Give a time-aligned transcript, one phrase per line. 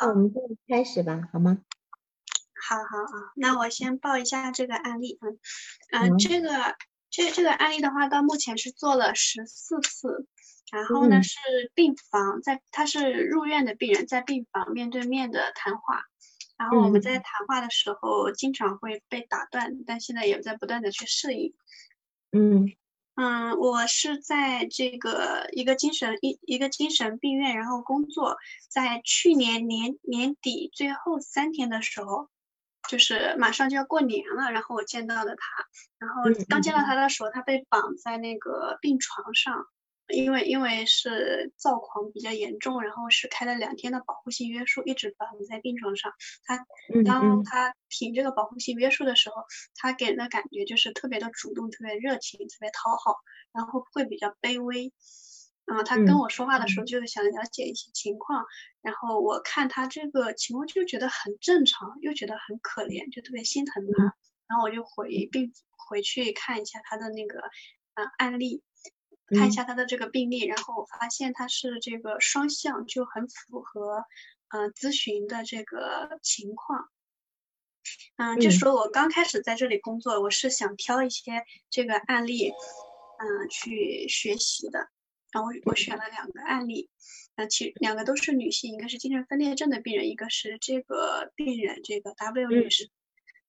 [0.00, 1.58] 那我们就开始吧，好吗？
[2.68, 5.38] 好好好，那我先报一下这个案例，嗯
[5.90, 6.76] 嗯，这个
[7.10, 10.26] 这这个案例的话，到目前是做了十四次，
[10.70, 11.38] 然后呢是
[11.74, 16.04] 病房，在他是入院的病人，在病房面对面的谈话，
[16.56, 21.54] 然后我们在谈话的时候经常会被打断，但现在也在不断的去适应，
[22.30, 22.72] 嗯。
[23.14, 28.38] 嗯，我是在这个一个精神一一个精神病院，然后工作。
[28.68, 32.30] 在去年年年底最后三天的时候，
[32.88, 35.46] 就是马上就要过年了，然后我见到了他。
[35.98, 39.66] 然后刚见到他的时候，他被绑在那个病床上。
[40.08, 46.12] 因为因为是躁狂比较严重，然后是开了两天的保护性约束，一直绑在病床上。
[46.44, 46.66] 他
[47.04, 49.36] 当他挺这个保护性约束的时候，
[49.76, 53.16] 他给人的感觉就是特别的主动、特别热情、特别讨好，
[53.52, 54.92] 然后会比较卑微。
[55.64, 58.44] 然后，他跟我说话的时候就是想了解一些情况，
[58.82, 64.02] 然后我看他这个情况就觉得很正常，又觉得很可怜，就特别心疼他。
[64.48, 65.52] 然后我就回病
[65.88, 67.40] 回去看一下他的那个
[67.94, 68.62] 呃案例。
[69.32, 74.04] 看一下他的这个病例，然后我发现他是这个双向，就很符合
[74.48, 76.88] 嗯咨询的这个情况。
[78.16, 82.50] 嗯，就说我刚开始在这里工作，我是想挑一些这个案例，
[83.18, 84.88] 嗯，去学习的。
[85.32, 86.90] 然后我我选了两个案例，
[87.36, 92.90] 嗯，其两个都是女性，一个是精神分裂症的病人，一个是这个病人这个 W 女士。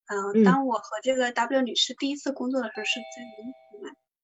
[0.06, 3.63] 嗯，当我和这个 W 女士第一次工作的时候是在。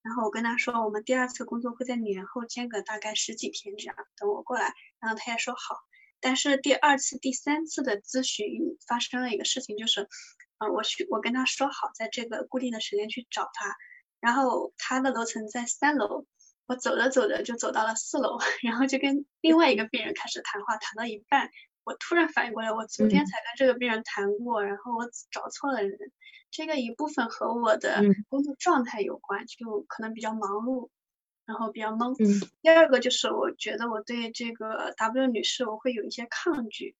[0.10, 4.74] 然后我跟他说，我们第二次工作会在年后间隔大概十几天这样，等我过来。
[5.00, 5.78] 然后他也说好。
[6.20, 10.10] 但是第二次、第三次的咨询发生了一个事情，就是，
[10.58, 13.76] 呃，我去，我跟他说好在这个固定的时间去找他。
[14.20, 16.26] 然后他的楼层在三楼，
[16.66, 21.52] 我走着走着就走到了四楼，然后就跟另外一个病人开始谈话，谈到一半。
[21.90, 25.98] 我突然反应过来，我昨天才跟这个病人谈过，然后我找错了人。
[26.52, 30.90] 这个一部分和我的工作状态有关，就可能比较忙碌，
[31.46, 32.16] 然后比较懵。
[32.62, 36.96] 第二个就是我觉得我对这个 W 女士我会有一些抗拒，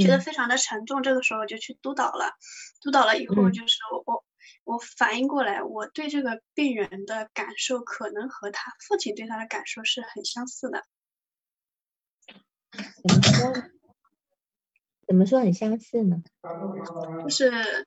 [0.00, 1.04] 觉得非常的沉重。
[1.04, 2.34] 这个时候就去督导了，
[2.80, 4.24] 督导了以后就是我
[4.64, 10.84] 我反应过来，我对这个病人的感受可能和他父亲对他的感受是很相似的。
[15.06, 15.40] 怎么说？
[15.40, 16.22] 很相似呢？
[17.22, 17.86] 就是，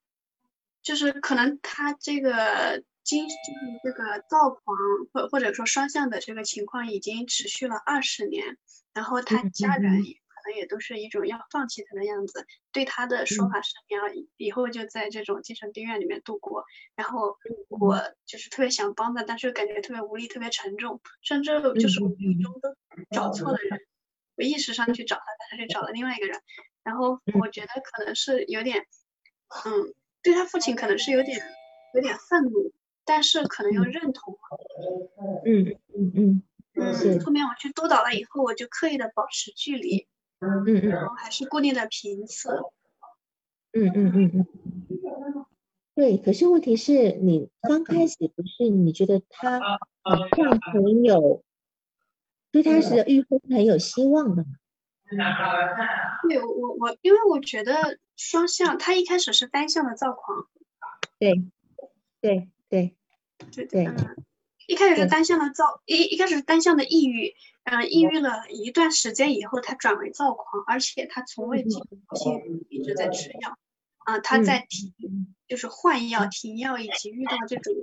[0.82, 4.64] 就是可能他这个精，就是这个躁狂
[5.12, 8.58] 或或者说双向的这个情况已经持续了二十年，
[8.94, 14.02] 然后他家人可能也都是一种要放弃他的样子，对他的说法是你要
[14.38, 16.64] 以后就在这种精神病院里面度过，
[16.96, 17.36] 然后
[17.68, 22.74] 我就是特别想帮他，但是感觉特别无力，特别沉重，甚至就是无意中都
[23.12, 23.82] 找错了人。
[24.38, 26.40] 我意识上去找他，但是去找了另外一个人，
[26.90, 28.80] 然后我觉得可能是有点，
[29.64, 31.40] 嗯，对他父亲可能是有点
[31.94, 32.72] 有点愤怒，
[33.06, 34.36] 但是可能又认同。
[35.46, 36.42] 嗯嗯嗯
[36.74, 37.20] 嗯。
[37.24, 40.08] 后面我去督导了以后，我就刻意的保持距离。
[40.40, 40.90] 嗯嗯。
[40.90, 42.50] 然后还是固定的频次。
[43.74, 45.46] 嗯嗯嗯嗯。
[45.94, 51.44] 对，可是问题是你刚开始不是你觉得他好像很有。
[52.52, 54.44] 对他是预后是很有希望的。
[56.28, 60.48] 对我我因为我觉得双向，他一开始是单向的躁狂。
[61.18, 61.44] 对
[62.22, 62.96] 对对
[63.52, 63.86] 对对。
[63.86, 64.26] 嗯
[64.68, 67.34] 一开始是单向的躁，一一开始是单向的抑郁，
[67.64, 71.72] 嗯，抑郁了一段时间以后，他转为躁狂，而且他从未停
[72.14, 73.58] 歇，一直在吃药。
[73.98, 74.94] 啊，他在停，
[75.48, 77.74] 就是换药、停药，以及遇到这种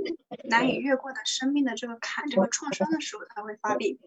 [0.44, 3.98] 难以越过的生命的这个坎、这个创伤的时候，他会发病。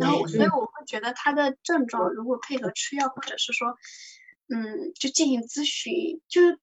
[0.00, 3.76] 然后，所以我会觉得他的症状如果配合吃药，或者是说，
[4.48, 6.58] 嗯，就进行咨询，就是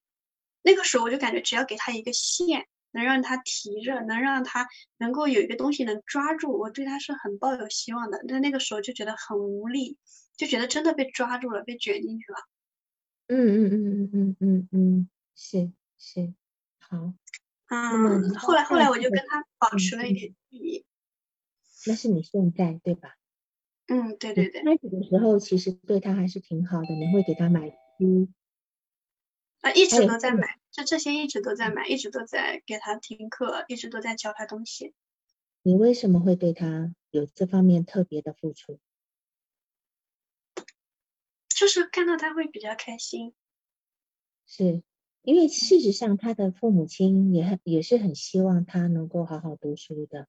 [0.62, 4.68] 那个时候我就感觉只要给他一个线，能让他提着，能让他
[4.98, 8.24] 能够有一个东西能抓住，我对他是很抱有希望的。
[8.28, 9.98] 但那个时候就觉得很无力，
[10.36, 12.38] 就觉得真的被抓住了，被卷进去了。
[13.28, 16.34] 嗯嗯嗯嗯嗯嗯嗯，是是，
[16.78, 17.14] 好。
[17.68, 20.84] 嗯，后来后来我就跟他保持了一点距离。
[21.86, 23.16] 那是你现在对吧？
[23.88, 24.62] 嗯，对对对。
[24.62, 27.68] 开始的时候其实对他还是挺好的，你会给他买
[29.60, 34.94] 啊，一直都在买，就这些一直都在买，一直都在给他听课，一直都在教他东西。
[35.62, 38.80] 你为什么会对他有这方面特别的付出？
[41.48, 43.34] 就是看到他会比较开心。
[44.46, 44.82] 是
[45.22, 50.26] 因为事实上，他的父母亲也很也是很希望他能够好好读书的。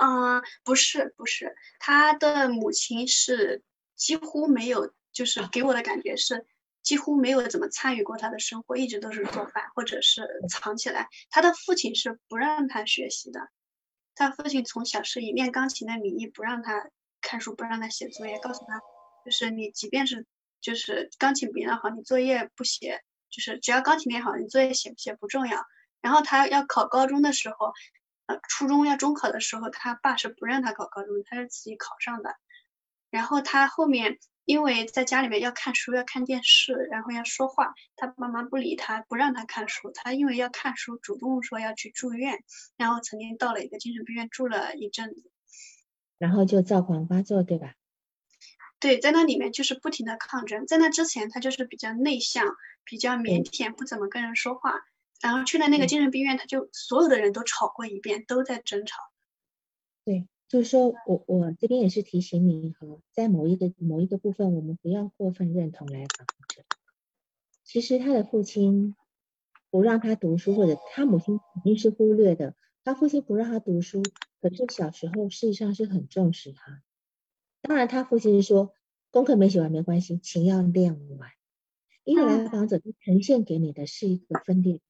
[0.00, 3.64] 嗯，不是不是，他的母亲是
[3.96, 6.46] 几乎没有，就是给我的感觉是
[6.84, 11.08] 几乎没有怎么参与过他的生活，一直都是做饭或者是藏起来。
[11.30, 13.48] 他的父亲是不让他学习的，
[14.14, 16.90] 他父亲从小是以练钢琴的名义不让他
[17.20, 18.80] 看书，不让他写作业，告诉他
[19.24, 20.26] 就是你即便是
[20.60, 25.64] 就是钢琴不练好，你作业不写，就是只要钢琴练好，你作业写不写不重要。
[26.00, 27.72] 然后他要考高中的时候。
[28.28, 32.36] 呃，初中要中考的时候，他爸是不让他考高中，他是自己考上的。
[33.10, 39.90] 然后他后面因为在家里面要看书、要看电视，然后要说话，他爸妈不理他，不让他看书。
[39.92, 42.44] 他因为要看书，主动说要去住院，
[42.76, 45.32] 然后曾经到了一个精神病院住了一阵子。
[46.18, 47.72] 然后就躁狂发作，对吧？
[48.78, 50.66] 对，在那里面就是不停的抗争。
[50.66, 52.44] 在那之前，他就是比较内向、
[52.84, 54.74] 比较腼腆，不怎么跟人说话。
[55.20, 58.96] 然后去了那个精神病院，他就所有的人都吵过一遍，都在争吵。
[60.04, 66.64] 对，就是说我我这边也是提醒你和，在某一个某一个部分，我们不要过分认同来访者。
[67.64, 68.94] 其实他的父亲
[69.70, 72.54] 不让他读书，或者他母亲肯定是忽略的。
[72.84, 74.02] 他父亲不让他读书，
[74.40, 76.82] 可是小时候事实上是很重视他。
[77.60, 78.72] 当然，他父亲说
[79.10, 81.30] 功课没写完没关系，琴要练完。
[82.04, 84.80] 因为来访者呈现给你的是一个分裂。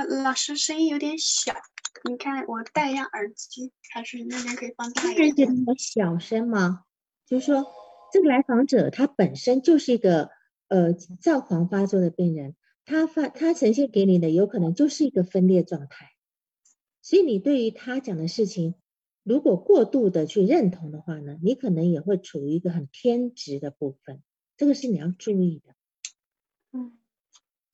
[0.00, 1.52] 啊，老师声音有点小，
[2.08, 5.36] 你看我戴一下耳机，还是那边可以放大一点？
[5.36, 6.84] 觉得我小声吗？
[7.26, 7.66] 就是说，
[8.10, 10.30] 这个来访者他本身就是一个
[10.68, 12.56] 呃躁狂发作的病人，
[12.86, 16.06] 他发他呈现给你的有可能就是一个分裂状态，
[17.02, 18.76] 所以你对于他讲的事情，
[19.22, 24.22] 如果过度的去认同的话呢，你可能也会处于一个很偏执的部分，
[24.56, 25.74] 这个是你要注意的。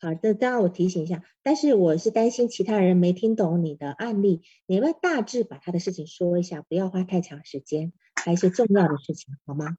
[0.00, 0.14] 嗯。
[0.14, 9.76] 好的，当然我提醒一下，但是我是担心其他人没听懂你的案例，你要大致把他的事情说一下，不要花太长时间，还有一些重要的事情，好吗？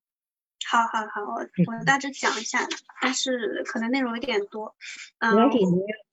[0.69, 1.41] 好好好，我
[1.77, 2.67] 我大致讲一下，
[3.01, 4.75] 但是可能内容有点多，
[5.19, 5.35] 嗯，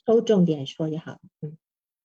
[0.07, 1.57] 抽重点说就好，嗯。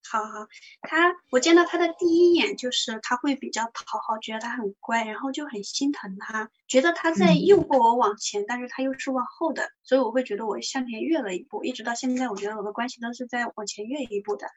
[0.08, 0.48] 好好，
[0.82, 14.48] 他我见到他的第一眼就是他会比较讨好，觉得他很乖，然后就很心疼他，觉得他在诱惑我往前，但是他又是往后的，所以我会觉得我向前越了一步，一直到现在，我觉得我的关系都是在往前越一步的。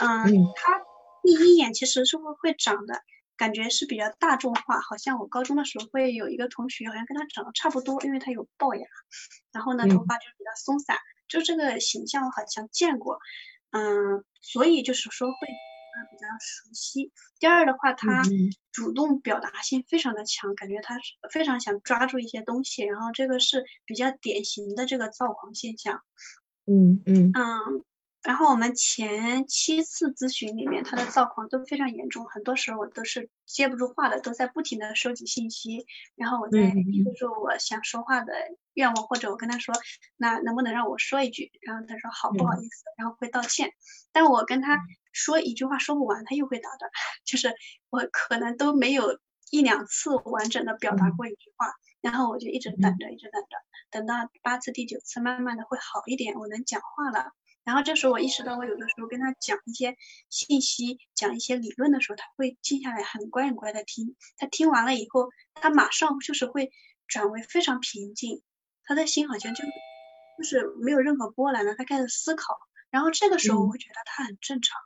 [0.00, 0.24] 嗯，
[0.56, 0.80] 他
[1.22, 3.02] 第一眼其实是会会长的
[3.36, 8.86] 感觉是比较大众化，好像我高中的时候会有一个同学，好像跟他长得差不多，因为他有龅牙，
[9.52, 10.96] 然后呢头发就比较松散，
[11.28, 13.18] 就这个形象我好像见过。
[13.70, 15.48] 嗯，所以就是说会
[15.94, 17.12] 他比较熟悉。
[17.38, 18.22] 第二的话，他
[18.72, 26.02] 主动表达性非常的强，感觉他是非常想抓住一些东西，然后这个是比较典型的这个躁狂现象。
[26.66, 27.84] 嗯嗯嗯。
[28.22, 35.84] 然后我们前七次咨询里面，他的躁狂都非常严重，很多时候我都是接不住话的，都在不停的收集信息，
[36.16, 38.32] 然后我在说出我想说话的
[38.74, 39.74] 愿望，或者我跟他说，
[40.16, 41.50] 那能不能让我说一句？
[41.62, 43.72] 然后他说好，不好意思，然后会道歉。
[44.12, 44.80] 但我跟他
[45.12, 46.90] 说一句话说不完，他又会打断，
[47.24, 47.54] 就是
[47.90, 49.18] 我可能都没有
[49.50, 53.56] 一两次完整的表达过一句话，然后我就一直等着，一直等着，
[53.90, 57.32] 等到八次、第九次，慢慢的会好一点，我能讲话了。
[57.64, 59.96] 然后这时候我意识到，我有的时候跟他讲一些
[60.28, 64.16] 信息、讲一些理论的时候，他会静下来，很乖很乖的听。
[64.36, 66.70] 他听完了以后，他马上就是会
[67.06, 68.42] 转为非常平静，
[68.84, 69.64] 他的心好像就
[70.38, 71.74] 就是没有任何波澜了。
[71.74, 72.58] 他开始思考，
[72.90, 74.80] 然后这个时候我会觉得他很正常。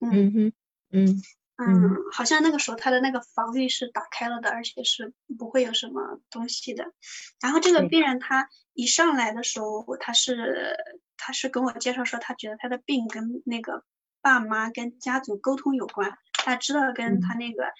[0.00, 0.52] 嗯哼，
[0.90, 1.22] 嗯。
[1.56, 6.92] 嗯，好像那个时候他的那个防御是打开了的，而且是不会有什么东西的。
[7.40, 10.76] 然后这个病人他一上来的时候，他是
[11.16, 13.84] 他是跟我介绍说，他觉得他的病跟那个
[14.22, 17.72] 爸妈跟家族沟通有关，他知道跟他那个嗯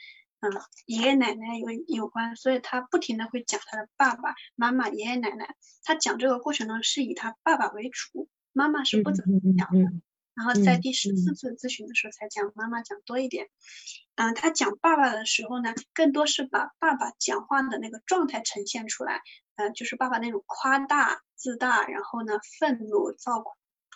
[0.86, 5.54] 爷爷奶奶有有关，所以他不停的会讲他的爸爸妈妈爷爷奶奶。
[5.84, 9.92] 他讲这个过程呢是以他爸爸为主，妈妈是不怎么讲的。
[10.34, 13.48] 然后在第十四次咨询的时候才讲妈妈讲多一点，
[14.14, 19.20] 嗯，他讲爸爸的时候呢，更多是把爸爸讲话的那个状态呈现出来，
[19.56, 23.44] 呃，就是爸爸那种夸大自大，然后呢愤怒躁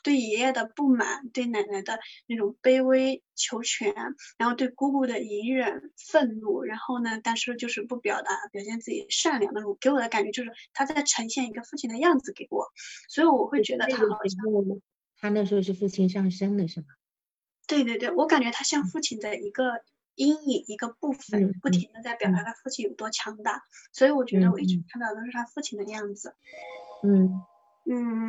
[0.07, 1.99] 对爷爷的不满，对奶奶的
[2.29, 3.93] 那种卑微求全，
[4.39, 12.69] 然后对姑姑的隐忍愤怒，然后呢，但是就是不表达，表现自己善良那种，给我的感觉就是他在呈现一个父亲的样子给我，
[13.09, 14.81] 所以我会觉得他好像
[15.19, 16.87] 他那时候是父亲上身的，是吗？
[17.67, 19.83] 对对对，我感觉他像父亲的一个
[20.15, 26.37] 阴影，一个部分，不停的在表达他父亲有多强大，所以我觉得我一直看到都是他父亲的样子。
[27.03, 27.43] 嗯。
[27.89, 28.29] 嗯，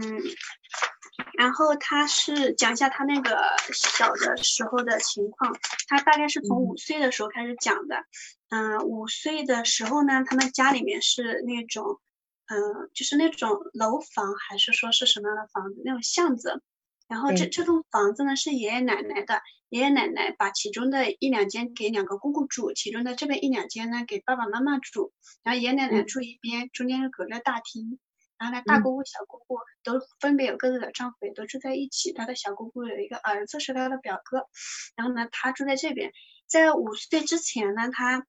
[1.34, 3.40] 然后他是讲一下他那个
[3.74, 5.56] 小的时候的情况，
[5.88, 8.06] 他大概是从五岁的时候开始讲的。
[8.50, 12.00] 嗯，五岁的时候呢，他们家里面是那种，
[12.48, 15.82] 嗯，就是那种楼房，还是说是什么样的房子？
[15.84, 16.62] 那种巷子。
[17.08, 27.98] 然后这这栋房子呢是爷爷奶奶的，爷爷奶奶把其中的一两间给两个姑姑住，其中的这边一两间呢给爸爸妈妈住，然后爷爷奶奶住一边，中间是隔着大厅，
[28.38, 32.13] 然后呢大姑姑小姑姑都分别有各自的丈夫，也都住在一起。
[32.13, 34.48] 他的小姑姑有一个儿子是他的表哥，
[34.96, 36.12] 然后呢他住在这边，
[36.48, 38.25] 在五岁之前呢，他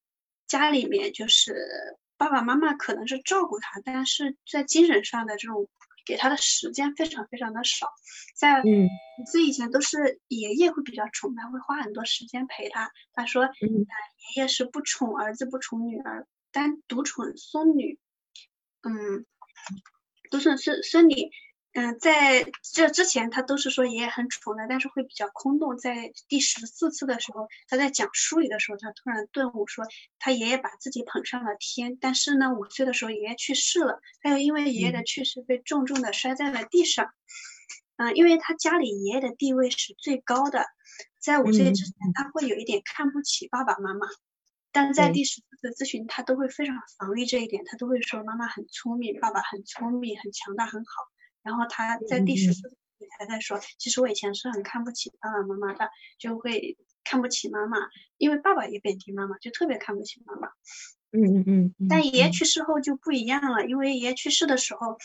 [0.46, 5.68] 家里面就是爸爸妈妈可能是照顾他，但是在精神上的这种。
[6.06, 7.86] 给他的时间非常非常的少，
[8.34, 12.90] 在五岁以以前都是爷爷会比较宠他，会花很多时间陪他。
[13.12, 13.84] 他说，嗯，
[14.34, 17.98] 爷爷是不宠儿子，不宠女儿，单独宠孙女，
[18.80, 19.26] 嗯，
[20.30, 21.30] 独宠孙孙女。
[21.74, 25.76] 嗯，在这之前，他都是说爷爷很宠的，但是会比较空洞。
[25.76, 29.84] 在第十四次的时候，他在讲书里的时候，他突然顿悟说，
[30.18, 31.98] 他爷爷把自己捧上了天。
[32.00, 37.12] 但是呢，五岁的时候爷爷去世了，他又因为爷爷的去世被重重的摔在了地上。
[37.96, 40.64] 嗯，因为他家里爷爷的地位是最高的，
[41.20, 44.08] 在五岁之前，他会有一点看不起爸爸妈妈，
[44.70, 50.90] 但在第十四次咨询，他都会非常防御这一点，他都会说妈妈很聪明，爸爸很聪明，很强大，很好。
[51.42, 57.78] 然后他在第十四里还在说，其实我以前是很看不起爸爸妈妈的，就会看不起妈妈，
[58.18, 60.48] 因为爸爸也贬低妈妈，就特别看不起妈妈。
[61.12, 61.88] 嗯嗯嗯。
[61.88, 64.98] 但爷爷去世后就不一样了，因为爷爷去世的时候，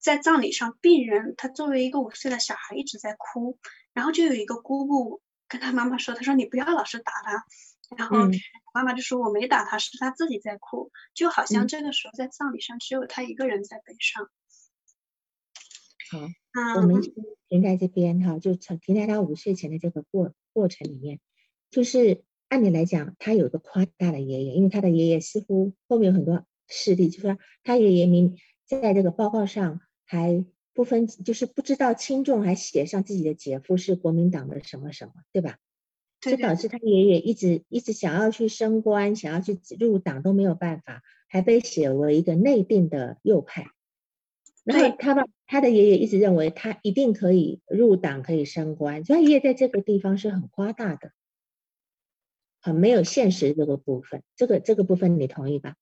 [0.00, 3.58] 在葬礼上，病人他作为一个五岁的小孩一直在哭，
[3.92, 7.44] 然后就有一个姑姑跟他妈妈说，他说你不要老是打他，
[7.96, 8.28] 然后
[8.78, 14.30] 妈妈就说我没打他，是他自己在哭，就好像这个时候在葬礼上只有他一个人在悲伤。
[16.12, 17.02] 好，我们
[17.48, 21.18] 停在这边哈，就停在他五岁前的这个过过程里面，
[21.72, 35.58] 就是按理来讲，他有个夸大的爷爷，因为他的爷爷似乎后面有很多事例，就说他爷爷明在这个报告上还不分，就是不知道轻重，还写上自己的姐夫是国民党的什么什么，对吧？
[36.20, 43.70] 就导致他爷爷一直一直想要去升官，想要去入党都没有办法，还被写为一个内定的右派。
[44.64, 51.12] 然后他爸他的爷爷一直认为他一定可以入党，可以升官，所以爷爷在这个地方是很夸大的，
[52.60, 54.22] 很没有现实这个部分。
[54.36, 55.76] 这个这个部分你同意吧？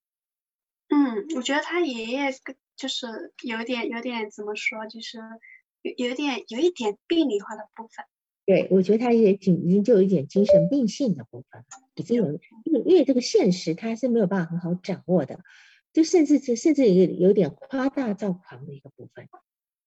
[0.89, 2.31] 嗯，我觉得他爷爷
[2.77, 3.07] 就是
[3.43, 5.19] 有点有点怎么说，就是
[5.83, 8.05] 有有点有一点病理化的部分。
[8.47, 11.65] 对，我觉得他也挺已经就有一点精神病性的部分，
[11.97, 12.33] 已经有，
[12.65, 15.41] 因为因为这个现实他是没有办法很好掌握的。
[15.93, 19.31] 就甚至是甚至也有点夸大躁狂的一个部分，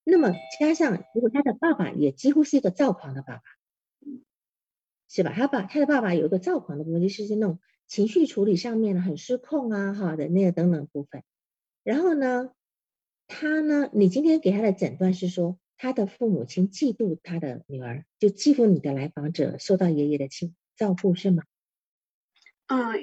[0.03, 3.43] 那么加上如果他的爸爸也几乎是一个躁狂的爸爸，
[5.07, 5.31] 是吧？
[5.35, 11.21] 他爸他的爸爸有一个躁狂的部分，就是那种情绪处理上面呢很失控啊，哈的那个等等部分。
[11.83, 12.53] 然后呢，
[13.27, 21.41] 他呢，你今天给他的诊断是说他的父母亲嫉妒他的女儿，就嫉妒你的来访者受到爷爷的亲照顾是吗？
[22.67, 22.93] 嗯，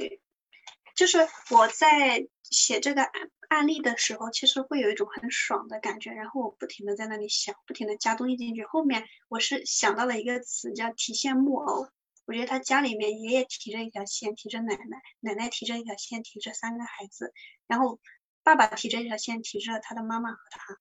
[0.94, 1.18] 就是
[1.50, 2.28] 我在。
[2.48, 8.64] 写这个案案例的时候，其实会有一种很爽的感觉，然后我不停的在那里想，不停的加东西进去。
[8.64, 11.88] 后面我是想到了一个词叫提线木偶。
[12.24, 17.32] 我觉得他家里面爷爷提着一条线，提着奶奶，奶奶提着一条线，提着三个孩子，
[17.66, 17.98] 然后
[18.44, 20.78] 爸爸提着一条线，提着他的妈妈和他。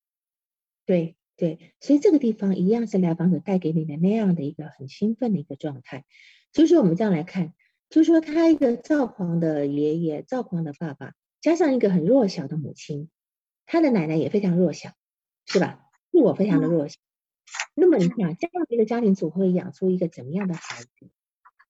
[0.85, 6.05] 对对，所以这个地方一样是来访者带给你的那样的一个很兴奋的一个状态。
[6.53, 7.53] 所以说我们这样来看，
[7.89, 11.13] 就是说他一个躁狂的爷爷，躁狂的爸爸。
[11.41, 13.09] 加上一个很弱小的母亲，
[13.67, 14.93] 他的奶奶也非常弱小，
[15.45, 15.85] 是吧？
[16.11, 16.95] 自我非常的弱小。
[17.75, 21.09] 那么你想，这样的一个家庭组会养出一个怎么样的孩子？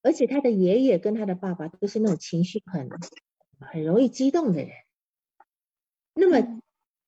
[0.01, 2.89] 而且他的爷爷跟他的爸爸都是那种情绪很
[3.59, 4.69] 很容易激动的人。
[6.13, 6.61] 那么，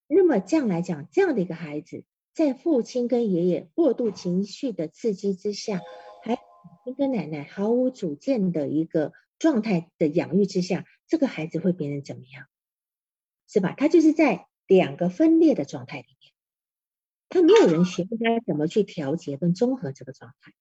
[0.07, 2.03] 那么这样来讲，这样的一个孩子，
[2.37, 5.81] 在父亲跟爷爷过度情绪的刺激之下，
[6.23, 6.37] 还
[6.95, 12.45] 跟奶奶毫无主见的一个状态的养育之下，这个孩子会变成怎么样？
[13.47, 13.73] 是吧？
[13.75, 16.31] 他就是在两个分裂的状态里面，
[17.27, 20.53] 他没有人学会他怎么去调节跟综合这个状态，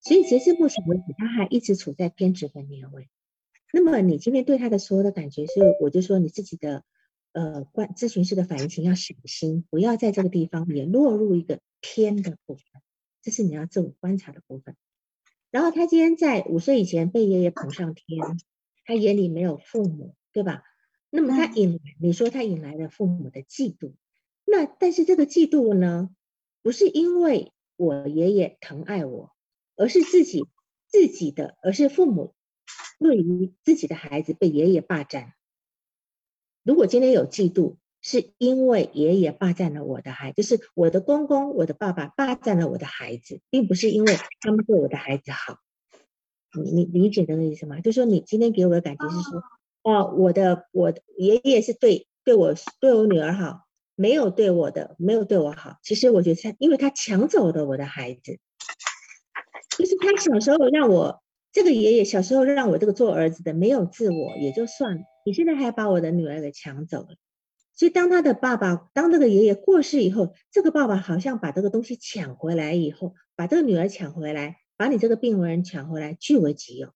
[0.00, 3.10] 所以截至目前为止，他还一直处在偏执分裂位。
[3.74, 6.82] 那么你今天对他的所有的感觉，是我就说你自己的
[7.32, 12.64] 呃观咨询师的反应情要小心，不要在这个地方也落入一个偏的部分，
[13.22, 14.76] 这是你要自我观察的部分。
[15.50, 18.18] 然后他今天在五岁以前被爷爷捧上天，
[18.84, 20.62] 他眼里没有父母，对吧？
[21.10, 23.94] 那么他引来，你说他引来了父母的嫉妒，
[24.44, 26.10] 那但是这个嫉妒呢，
[26.62, 29.32] 不是因为我爷爷疼爱我，
[29.74, 30.46] 而是自己
[30.86, 32.34] 自己的，而是父母。
[33.00, 35.32] 对于自己的孩子被爷爷霸占，
[36.62, 45.58] 如果今天有嫉妒，是因为爷爷霸占了我的孩，就是我的公公、我的爸爸霸占了我的孩子，并不是因为他们对我的孩子好。
[46.62, 47.80] 你你理解这个意思吗？
[47.80, 49.42] 就说你今天给我的感觉是说，
[49.82, 55.76] 哦，我的我的爷爷是对对我对我女儿好，没有对我的没有对我好。
[55.82, 58.38] 其实我觉得他，因为他抢走了我的孩子，
[59.78, 61.22] 就是他小时候让我。
[61.52, 67.16] 这个爷爷小时候让我这个做儿子的没有自我也就算了，你现在还把我的女儿给抢走了。
[67.72, 76.92] 所以当他的爸爸，当这个爷爷过世以后，这个爸爸好像把这个东西抢回来以后，把这个女儿抢回来，把你这个病人抢回来，据为己有，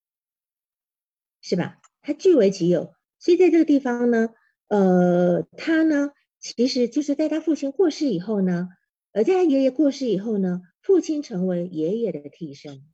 [1.41, 1.81] 是吧？
[2.03, 2.95] 他据为己有。
[3.19, 4.31] 所以在这个地方呢，
[4.69, 8.69] 呃，他呢，其实就是在他父亲过世以后呢，
[9.13, 12.85] 呃在他爷爷过世以后呢，父亲成为爷爷的替身。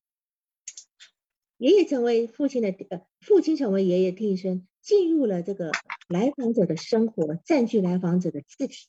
[1.56, 5.72] 爷爷成为父亲的呃，父亲成为爷爷替身，进入了这个
[6.08, 8.88] 来访者的生活，占据来访者的字体。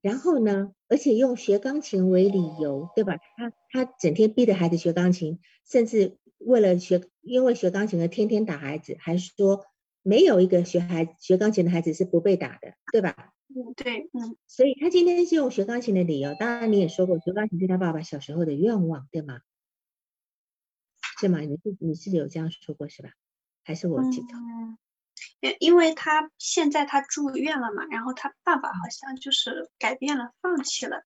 [0.00, 3.16] 然后呢，而且用学钢琴为理由，对吧？
[3.36, 9.66] 他他整天逼着孩子学钢琴，甚至为了学，因为学钢琴而天天打孩子，还说
[10.02, 13.32] 没有一个学孩学钢琴的孩子是不被打的，对吧？
[13.48, 14.36] 嗯，对，嗯。
[14.46, 16.34] 所以他今天是用学钢琴的理由。
[16.38, 19.40] 当然，你也说过，学钢琴是他爸爸小时候的愿望，对吗？
[21.20, 21.40] 是吗？
[21.40, 23.10] 你是你是有这样说过是吧？
[23.68, 24.28] 还是我记错？
[25.40, 31.04] 因因为他现在他住院了嘛，然后他爸爸好像就是改变了，放弃了，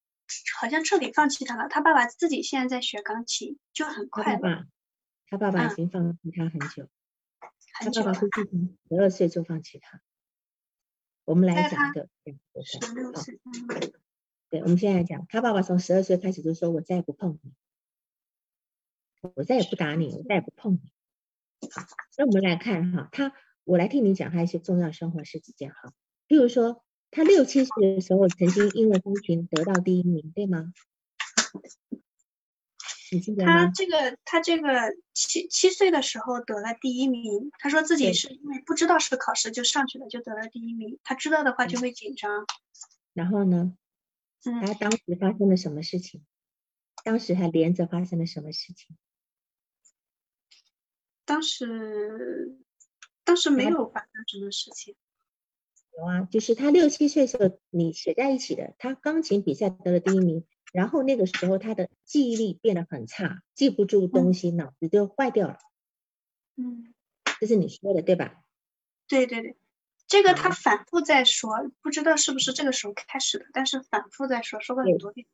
[0.61, 1.67] 好像彻底放弃他了。
[1.69, 4.37] 他爸爸自己现在在学钢琴，就很快。
[4.37, 4.65] 乐。
[5.27, 6.89] 他爸爸已经放弃他很久，
[7.81, 10.01] 他爸爸是从十二岁就放弃他。
[11.25, 12.09] 我们来讲一个，
[12.65, 13.41] 十六岁。
[14.51, 17.53] 对，我们现在讲，他爸爸从十二岁开始就说：“我再也不碰你。”
[19.35, 20.81] 我再也不打你，我再也不碰你。
[21.71, 21.87] 好，
[22.19, 23.33] 那我们来看哈，他，
[23.65, 25.93] 我来听你讲他一些重要生活事件哈。
[26.29, 30.73] 例如说，他六七岁的时候曾经因为钢琴得到第一名，对吗？
[33.13, 33.67] 你记得吗？
[33.67, 34.69] 他这个，他这个
[35.13, 40.99] 七七岁的时候得了第一名，他说自己是因为不知道是考试就上去了，就得了第一名。
[41.05, 42.47] 他知道的话就会紧张。
[43.13, 43.77] 然后呢？
[44.45, 44.67] 嗯。
[44.67, 46.25] 他当时发生了什么事情？
[47.05, 48.97] 当时还连着发生了什么事情？
[51.25, 52.59] 当时，
[53.25, 54.97] 当时没有发生什么事情。
[55.97, 65.59] 有啊，就是他六七岁时候你写在一起的，他钢琴比赛得了第一名，然后那个时候他的记忆力变得很差，记不住东西，脑子就坏掉了。
[66.57, 66.93] 嗯，
[67.41, 68.43] 这是你说的对吧？
[69.07, 69.57] 对对对，
[70.09, 75.27] 这个他反复在说，不知道是不是这个时候开始的，但是反复在说，说过很多遍。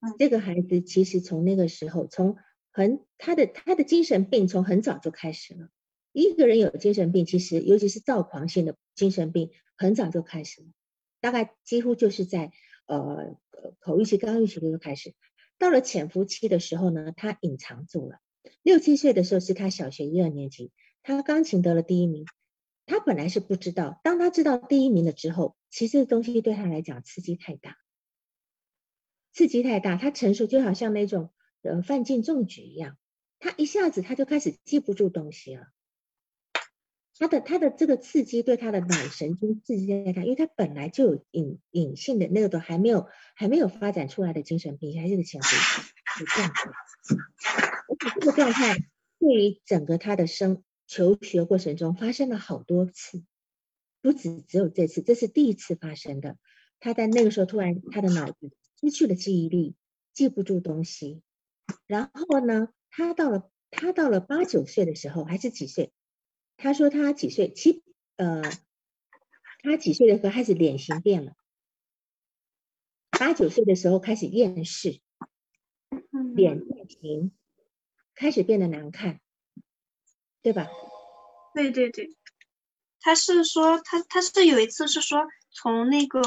[0.00, 2.36] 嗯，这个孩子其实从那个时候从。
[2.76, 5.68] 很，他的他的精神病从很早就开始了。
[6.10, 10.66] 一个人有精神病，其实尤其是躁狂性的精神病，很早就开始了，
[11.20, 12.50] 大概几乎就是在
[12.86, 13.36] 呃
[13.78, 15.14] 口欲期、刚欲期就开始。
[15.56, 18.18] 到了潜伏期的时候呢，他隐藏住了。
[18.64, 20.72] 六七岁的时候是他小学一二年级，
[21.04, 22.26] 他钢琴得了第一名。
[22.86, 27.76] 他本来是不知道，当他知道第一名了之后，其实东西对他来讲刺激太大，
[29.32, 31.30] 刺激太大，他承受就好像那种。
[31.64, 32.96] 呃，犯进中举一样，
[33.38, 35.66] 他一下子他就开始记不住东西了。
[37.16, 45.48] 他的他的这个刺激对他的脑神经刺激太大，因为他本来就有隐隐性的那个都还没有还没有发展出来的精神病，还是个潜伏
[46.18, 46.70] 期状态。
[47.88, 48.76] 而且这个状态
[49.20, 53.22] 对于整个他的生求学过程中发生了好多次，
[54.02, 56.36] 不止只有这次，这是第一次发生的。
[56.80, 58.50] 他在那个时候突然他的脑子
[58.80, 59.76] 失去了记忆力，
[60.12, 61.22] 记不住东西。
[61.86, 65.92] 然后呢，他到了他到了八九岁的时候，还是几岁？
[66.56, 67.52] 他说他几岁？
[67.52, 67.82] 七
[68.16, 68.42] 呃，
[69.62, 71.32] 他几岁的时候开始脸型变了？
[73.10, 75.00] 八九岁的时候开始厌世，
[76.34, 77.32] 脸型
[78.14, 79.20] 开始变得难看，
[80.42, 80.68] 对吧？
[81.54, 82.16] 对对对，
[83.00, 86.22] 他是说他他是有一次是说从那个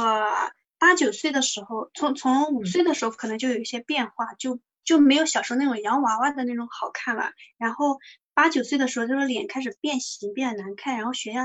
[0.78, 7.34] 八九岁的时候，从从五岁的时候可能就有一些变化，就就没有小时候那种洋娃娃的那种好看了。
[7.58, 8.00] 然后
[8.34, 11.42] 八九岁的时候，他说脸开始变形，变得难看，然后学校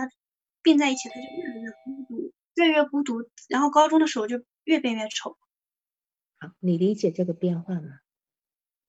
[0.62, 3.28] 并在一起，他就越来越孤独，越来越孤独。
[3.48, 5.36] 然后高中的时候就越变越丑。
[6.38, 7.98] 好，你理解这个变化吗？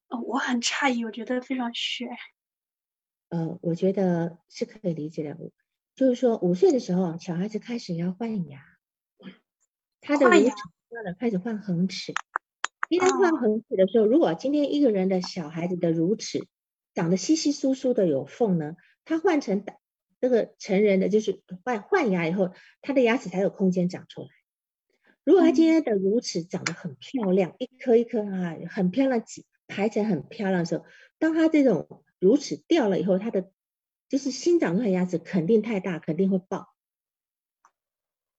[0.09, 2.07] 哦，我很诧异，我觉得非常悬。
[3.29, 5.35] 呃，我觉得是可以理解的。
[5.95, 8.61] 就是说，五岁的时候，小孩子开始要换牙，
[9.99, 12.13] 他的牙齿换了，开始换恒齿。
[12.89, 16.47] 一旦换恒齿的时候，如果今天一个人的小孩子的乳齿
[16.93, 19.65] 长得稀稀疏疏的有缝呢，他换成
[20.21, 24.27] 这个成人的，就是换换牙以后，他的牙齿才有空间长出来。
[25.23, 30.85] 如果他今天的乳齿长得很漂亮，一颗一颗啊，很漂亮，挤排成很漂亮的时候，
[31.17, 33.49] 当他这种乳齿掉了以后，他的
[34.09, 36.67] 就是新长出来的牙齿肯定太大，肯定会爆，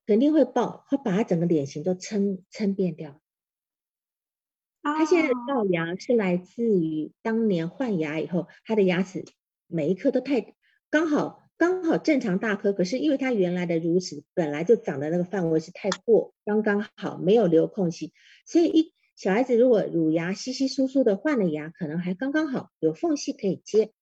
[0.07, 3.21] 肯定会爆，会把他整个脸型都撑撑变掉。
[4.85, 9.25] 他现在的龅牙是来自于当年换牙以后，他的牙齿
[9.67, 10.55] 每一颗都太
[10.91, 11.43] 刚好。
[11.57, 18.13] 刚好正常大颗，可是因为他原来的乳齿本来就长的那个范围是太过，刚刚好没有留空隙，
[18.45, 23.93] 所以一小孩子如果乳牙稀稀疏疏的换了牙，可能还刚刚好有缝隙可以接。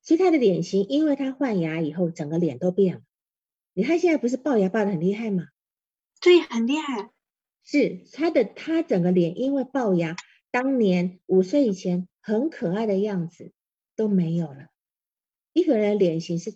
[0.00, 3.00] 所以他的脸型，因为他换牙以后，整个脸都变了。
[3.72, 5.48] 你看现在不是龅牙龅的很厉害吗？
[6.20, 7.10] 对，很厉害。
[7.64, 10.16] 是他的他整个脸因为龅牙，
[10.50, 13.52] 当年五岁以前很可爱的样子
[13.96, 14.68] 都没有了。
[15.52, 16.54] 一个人的脸型是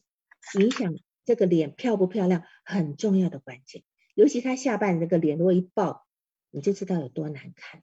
[0.60, 0.94] 影响
[1.24, 3.82] 这个脸漂不漂亮很重要的关键，
[4.14, 6.06] 尤其他下半这个脸如果一爆，
[6.50, 7.82] 你就知道有多难看。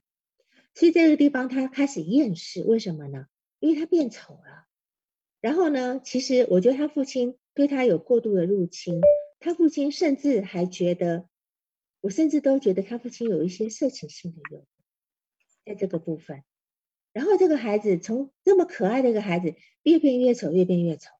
[0.74, 3.26] 所以这个地方他开始厌世，为什么呢？
[3.60, 4.66] 因为他变丑了。
[5.40, 9.00] 然后呢，其实我觉得他父亲对他有过度的入侵，
[9.38, 11.28] 他父亲甚至还觉得，
[12.06, 14.64] 我甚至都觉得他父亲有一些色情性的诱，
[15.64, 16.44] 在这个部分。
[17.12, 21.10] 然后这个孩子从这么可爱的一个孩子，越变越丑，越变越丑。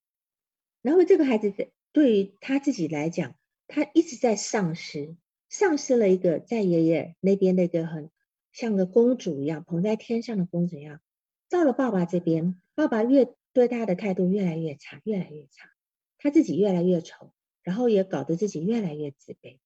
[0.83, 1.53] 然后这个孩子
[1.90, 3.35] 对于他自己来讲，
[3.66, 5.16] 他一直在丧失，
[5.49, 8.09] 丧失了一个在爷爷那边那个很
[8.53, 11.01] 像个公主一样捧在天上的公主一样。
[11.49, 15.68] 到了爸爸这边，爸爸越对他的态度越来越差，越来越差，
[16.16, 17.33] 他自己越来越丑，
[17.64, 19.59] 然后也搞得自己越来越自卑。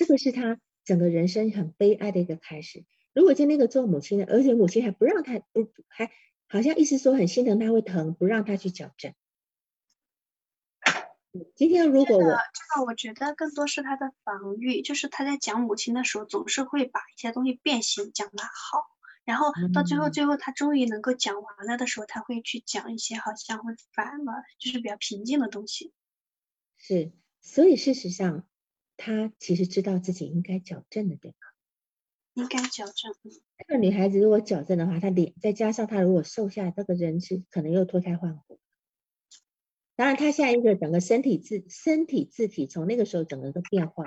[0.00, 2.86] 这个是他整个人生很悲哀的一个开始。
[3.12, 6.10] 如果今天那个做母亲的，而且母亲还不让他，不还
[6.48, 9.12] 好像意思说很心疼他会疼，不让他去矫正。
[11.54, 18.86] 今天如果我这个，我觉得更多是他的防御，就是他在讲母亲的时候，总是会把一些东西变形，讲的好，
[19.26, 25.92] 然后到最后最后他终于能够讲完了的时候，他会去讲一些好像会反了，就是比较平静的东西。
[26.78, 28.46] 是，所以事实上
[29.02, 31.36] 他其实知道自己应该矫正的，对吗？
[32.34, 33.14] 应该矫正。
[33.56, 38.60] 这个女孩子如果矫正的话，她脸再加上她如果瘦下来，这个人是可能又脱胎换骨。
[39.96, 44.04] 当然，她现在一个整个身体自身体自体从那个时候整个都变化，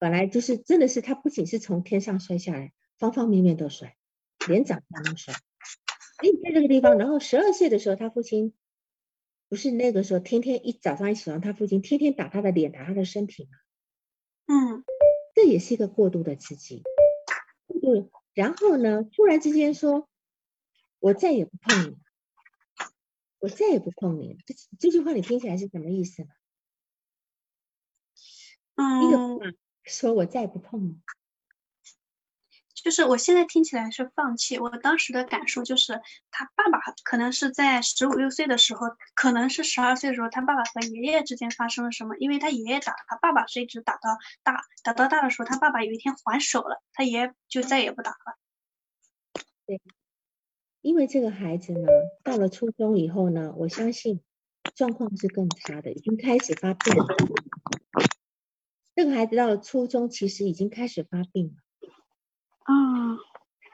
[0.00, 3.96] 本来就是真的是她不仅是从天上摔下来，方方面面都摔，
[4.48, 5.34] 连长相都摔。
[6.20, 8.54] 所以，在这个地方，然后十二岁的时候，他父亲
[9.48, 13.50] 不是那个时候天天一早上一起床，他父亲天天打他的脸，打他的身体吗？
[14.46, 14.84] 嗯，
[15.34, 16.82] 这也是一个过度的刺激。
[17.68, 19.04] 嗯，然后呢？
[19.04, 20.08] 突然之间说
[21.00, 21.96] ：“我再也不碰你，
[23.40, 26.28] 我再也不碰你。”这这句话你听起来是什么意思呢？
[28.76, 31.00] 嗯，说我再也不碰你。
[32.84, 42.14] 就是我现在听起来是放弃，我当时的感受就是他爸爸可能是在十五六岁的时候，可能是十二岁的时候，他爸爸和爷爷之间发生了什么？
[42.18, 48.36] 因为他爷爷打他爸爸是一直打到大，打到大的时候，他爸爸有一天还手了，他爷爷就再也不打了。
[49.64, 49.80] 对，
[50.82, 51.88] 因为这个孩子呢，
[52.22, 54.20] 到了初中以后呢，我相信
[54.74, 57.06] 状况是更差的，已经开始发病了。
[58.94, 61.63] 这个孩子到了初中，其实已经开始发病了。
[62.64, 63.18] 啊，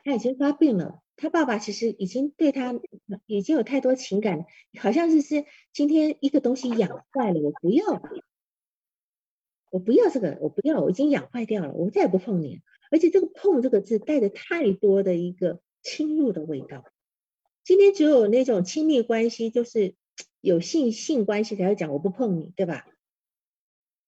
[0.05, 1.01] 他已经发病了。
[1.17, 2.75] 他爸爸其实已经对他
[3.27, 4.47] 已经有太多情感，
[4.79, 8.03] 好像是是今天一个东西养坏了，我不要，
[9.71, 12.63] 我不要这个，我不要，我已经养坏掉了，我再也不碰你。
[12.91, 16.85] 而且这个“碰”这个字带着太多的一个侵入的味道。
[17.63, 19.95] 今天只有那种亲密关系，就是
[20.41, 22.87] 有性性关系才会讲我不碰你，对吧？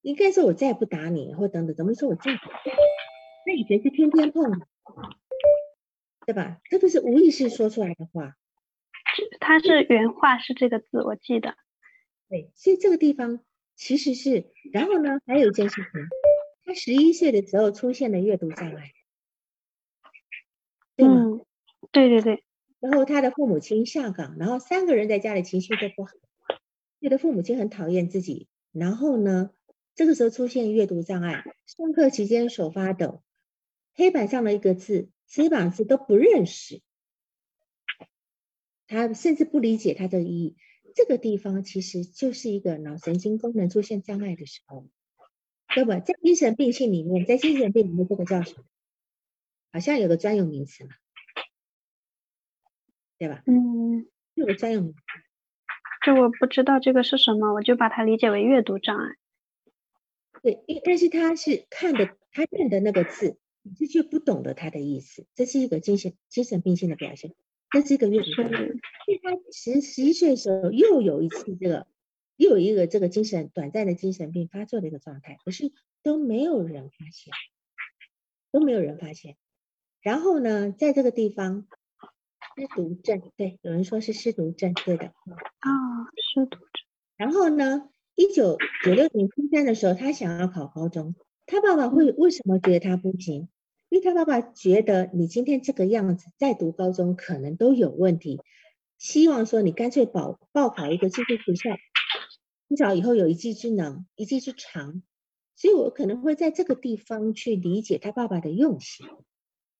[0.00, 2.44] 应该说我再也不打你，或等等，怎么说我再也不？
[3.46, 4.62] 那以前是天天碰。
[6.26, 6.60] 对吧？
[6.64, 8.36] 这个是无意识说出来的话，
[9.40, 11.56] 他是原话是这个字，我记得。
[12.28, 13.40] 对，所以这个地方
[13.74, 15.90] 其实是，然后呢，还有一件事情，
[16.64, 18.92] 他十一岁的时候出现了阅读障碍，
[20.96, 21.40] 对吗？
[21.90, 22.44] 对对对。
[22.78, 26.12] 然后他的父母亲下岗，然后三个人在家里情绪都不好，
[27.00, 28.48] 觉得父母亲很讨厌自己。
[28.72, 29.50] 然后呢，
[29.94, 33.22] 这个时候出现阅读障碍，上课期间手发抖，
[33.94, 36.80] 黑板上的一个字、黑板字都不认识，
[38.86, 40.56] 他甚至不理解它的意义。
[40.94, 44.88] 这个地方其实就是一个脑神经功能出现障碍的时候，
[45.74, 46.00] 那么？
[46.00, 48.64] 在精神病性里面，在精神病里面，这个叫什么？
[49.72, 50.90] 好像有个专有名词嘛。
[53.18, 53.42] 对吧？
[53.46, 54.94] 嗯，有个专用。
[56.04, 59.14] 这我不知道这个是什么，我就把它理解为阅读障碍。
[60.42, 67.34] 对，因但是他是看的，他认的那个字，你却不懂得他的意思，这是一个精神精神病性的表现，
[67.70, 68.24] 这是一个阅读。
[68.32, 71.86] 所以他十十一岁的时候又有一次这个，
[72.36, 75.72] 又有一个这个精神短暂的精神病发作的一个状态，可是
[76.02, 77.32] 都没有人发现，
[78.50, 79.36] 都没有人发现。
[80.00, 81.66] 然后呢，在这个地方。
[82.54, 85.06] 失读症，对，有人说是失读症，对的。
[85.06, 85.70] 啊，
[86.16, 86.68] 失读症。
[87.16, 91.14] 然后呢，一九九六年初三的时候，他想要考高中，
[91.46, 93.48] 他爸爸会为什么觉得他不行？
[93.92, 98.40] 因为他爸爸觉得你今天这个样子，再读高中可能都有问题，
[98.96, 101.76] 希望说你干脆报报考一个寄宿学校，
[102.70, 105.02] 至少以后有一技之能，一技之长。
[105.56, 109.06] 所以我可能会在这个地方去理解他爸爸的用心，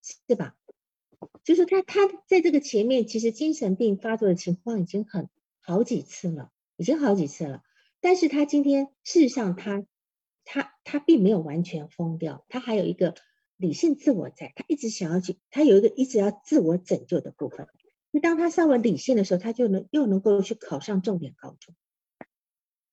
[0.02, 0.56] 是吧？
[1.42, 5.30] 就是他，他在这个前面，其实精神病发作的情况已经很
[5.62, 7.62] 好几次了，已经好几次了。
[8.02, 9.86] 但是他今天事实上，他
[10.44, 13.14] 他他并没有完全疯掉，他还有一个
[13.62, 17.66] 理性自我在，他一直想要去，他有一个一直要自我拯救的部分。
[18.12, 21.74] 就当他稍微理性的时候，他就能又能够去考上重点高中。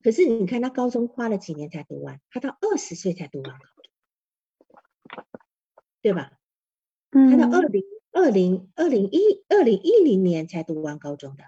[0.01, 5.25] 可是你看他高中花了几年才读完，他到二十岁才读完高中，
[6.01, 6.31] 对吧？
[7.11, 7.83] 他到二零。
[8.11, 11.43] 二零二零一二零一零年才读完高中的，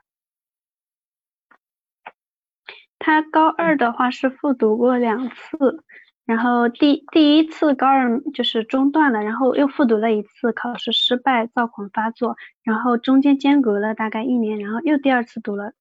[3.00, 5.84] 他高二的话是复读过两次，
[6.26, 15.74] 然后第第一次高二就是中断了，然后又复读了一次，考试失败，躁狂发作，然后中间间隔了大概一年，然后又第二次读了，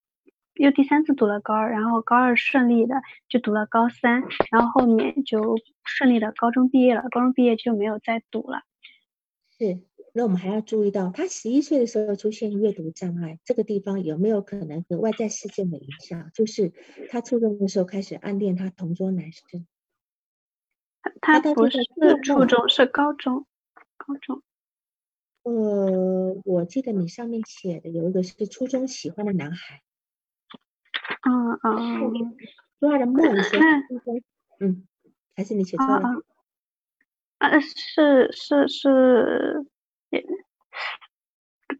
[0.55, 8.63] 又第三次读了高二，然后高二顺利的就读了高三，然后后面就顺利的高中毕业了，高中毕业就没有再读了，
[9.59, 9.83] 是。
[10.13, 16.33] 那我们还要注意到，他十一岁的时候出现阅读障碍，这个地方有没有可能和外在事件的影响？
[16.35, 16.73] 就是
[17.11, 19.65] 他初中的时候开始暗恋他同桌男生。
[21.21, 21.79] 他他不是
[22.25, 23.47] 初中，是高中，
[23.97, 24.43] 高中。
[25.43, 29.83] 呃，我记得你上面写的有一个是初中喜欢的男孩。
[31.23, 32.37] 嗯嗯。
[32.79, 33.59] 说他的梦是
[33.89, 34.23] 初中，
[34.61, 34.87] 嗯，
[35.35, 36.23] 还是你写错了？
[37.39, 39.67] 啊，是是是。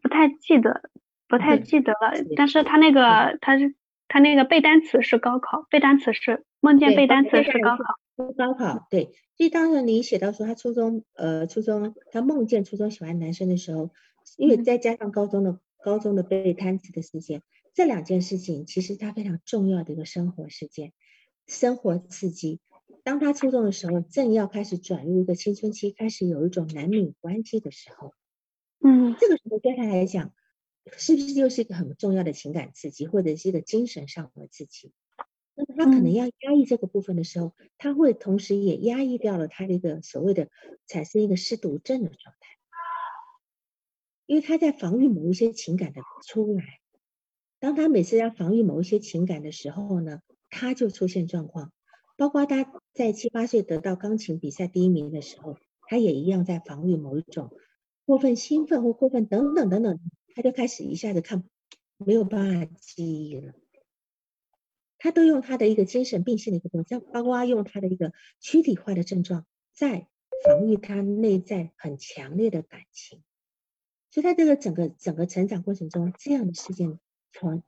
[0.01, 0.89] 不太记得，
[1.27, 2.13] 不太记得了。
[2.35, 3.75] 但是他那个，他是
[4.07, 7.99] 他那个背单词是高考，背单词是梦见背单词是高考，
[8.37, 9.11] 高考对。
[9.37, 13.89] 所以当时你写到说他初中，呃，初中他梦见初中喜欢男生的时候，
[14.37, 17.41] 因为再加上高中的高中的背单词的事件，
[17.73, 20.93] 这两件事情其实他非常重要的一个生活事件，
[21.47, 22.59] 生活刺激。
[23.03, 28.13] 当他初中的时候，正要开始转入一个青春期，开始有一种男女关系的时候。
[28.83, 30.33] 嗯，这个时候对他来讲，
[30.97, 34.91] 是不是又是一个很重要的情感刺激，或者是一个精神上的刺激？
[35.67, 40.49] 那么他可能要压抑这个部分的时候，他会同时也压抑掉了他的一个所谓的
[40.87, 42.57] 产生一个失独症的状态，
[44.25, 46.63] 因为他在防御某一些情感的出来。
[47.59, 51.71] 当他每次要防御某一些情感的时候呢，他就出现状况。
[52.17, 57.51] 包括他在七八岁得到钢琴比赛第一名的时候，他也一样在防御某一种。
[58.05, 59.99] 过分兴奋或过分等等等等，
[60.35, 61.43] 他就开始一下子看
[61.97, 63.53] 没有办法记忆了。
[65.01, 70.07] 他都用他的一个精神病性的一个症状，包括用他的一个躯体化的症状，在
[70.45, 73.23] 防御他内在很强烈的感情。
[74.11, 76.99] 所以，在这个整个整个成长过程中，这样的事件
[77.33, 77.63] 从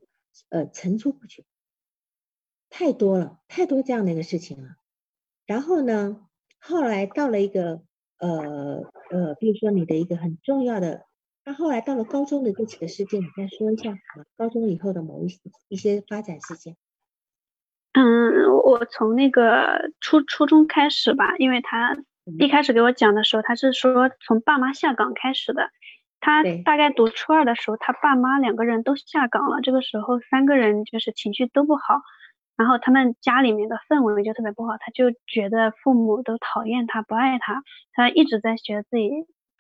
[0.50, 1.44] 呃层出不穷，
[2.70, 4.76] 太多了，太多这样的一个事情了。
[5.48, 6.28] 然后呢，
[6.60, 7.82] 后来到了一个。
[8.20, 11.06] 呃呃，比如说你的一个很重要的，
[11.44, 16.78] 那后来到了高中的这几个事件，你再说一下啊，高中以后的某一一些发展事件。
[17.94, 21.96] 嗯，我从那个初初中开始吧，因为他
[22.40, 25.70] 一开始给我讲的时候，他是说从爸妈下岗开始的。
[26.20, 32.02] 他大概读初二的时候，他爸妈两个人都下岗了，这个时候三个人就是情绪都不好。
[32.56, 39.10] 然后他们家里面的氛围就特别不好，他就觉得父母都讨厌他，不爱他，他一直在觉得自己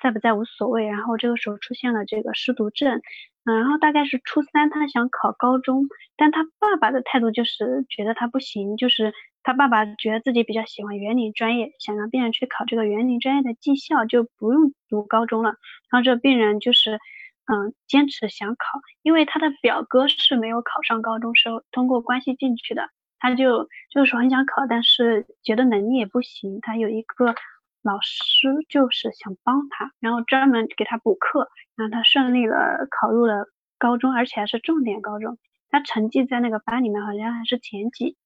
[0.01, 0.87] 在不在无所谓。
[0.87, 3.01] 然后这个时候出现了这个失独症，
[3.45, 15.55] 然后大概是初三，他想考高中，但他爸爸的态度就是觉得他不行，就是他爸爸觉得自己比较喜欢园林专业，想让病人去考这个园林专业的技校，就不用读高中了。
[15.91, 16.99] 然后这病人就是。
[17.45, 22.87] 嗯，坚持想考，因为他的表哥是没有考上高中，是通过关系进去的。
[23.19, 26.61] 他就就是说很想考，但是觉得能力也不行。
[26.61, 27.35] 他有一个
[27.83, 33.45] 老师就是想帮他，然后专门给他补课，让他顺利的考入了
[33.77, 35.37] 高中，而且还是重点高中。
[35.69, 38.17] 他成绩在那个班里面好像还是前几。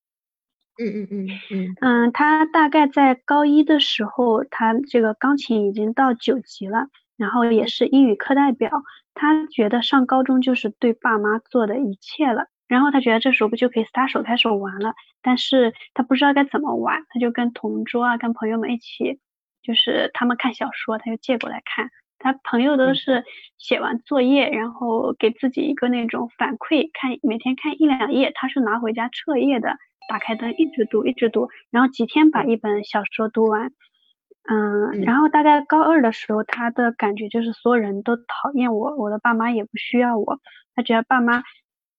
[0.79, 6.87] 嗯嗯嗯嗯嗯，他大概在高一的时候，他这个钢琴已经到九级了。
[7.17, 8.83] 然后也是英语课代表，
[9.15, 14.93] 他觉得上高中就是对爸妈做的一切了，然后他觉得这时候不就可以撒手开始玩了，
[15.23, 19.19] 但是他不知道该怎么玩，他就跟同桌啊，跟朋友们一起，
[19.67, 23.25] 就是他们看小说，他就借过来看，他朋友都是
[23.57, 29.75] 写完作业，然后给自己一个那种反馈，看每天看一两页，他是拿回家彻夜的，
[30.07, 33.73] 打开灯一直读一直读，然后几天把一本小说读完。
[34.49, 40.39] 嗯，然后大概高二的时候，他的感觉就是所有人都讨厌我，我的爸妈也不需要我，
[40.73, 41.43] 他觉得爸妈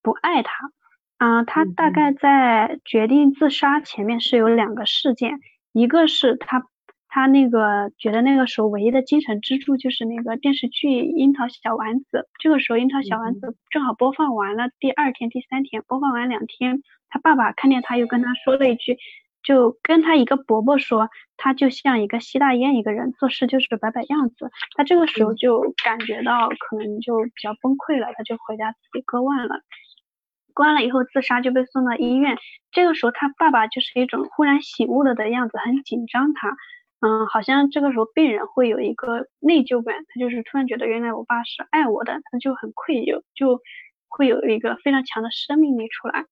[0.03, 0.71] 不爱他。
[1.19, 5.41] 嗯，他大概在决定自杀前面是有两个事件，
[5.73, 6.65] 一个是他
[7.09, 18.97] 他那个觉得那个时候唯一的精神支柱就是那个电视剧《樱桃小丸子》，这个时候《樱桃小丸子》正好播放完了，第二天、第三天播放完两天，他爸爸看见他又跟他说了一句。
[19.45, 24.51] 就跟他一个伯伯说，他就像一个吸大烟一个人，做事就是摆摆样子。
[24.77, 29.61] 他这个时候就感觉到可能就比较崩溃了，他就回家自己割腕了。
[30.53, 32.37] 割了以后自杀，就被送到医院。
[32.73, 36.35] 这个时候他爸爸就是一种忽然醒悟了的样子，很紧张。
[36.35, 36.55] 他，
[37.01, 43.61] 嗯，好像这个时候病人会有一个内疚感，他就是突然觉得原来我爸是爱我的，他就很愧疚，就
[44.09, 46.27] 会有一个非常强的生命力出来。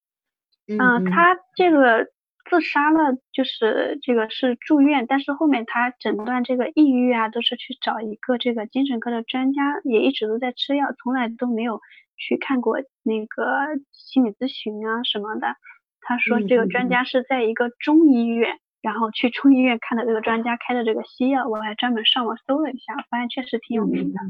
[0.69, 2.09] 嗯，他这个。
[2.49, 11.81] 自杀了，就是这个是住院，但是后面他诊断这个抑郁啊，都是去找一个这个精神科的专家，也一直都在吃药，从来都没有
[12.17, 13.43] 去看过那个
[13.91, 15.57] 心理咨询啊什么的。
[16.03, 24.21] 他说这个专家是在一个中医院，然后去中医院看的这个专家开的这个西药，我还专门上网搜了一下，发现确实挺有名的。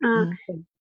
[0.00, 0.30] 嗯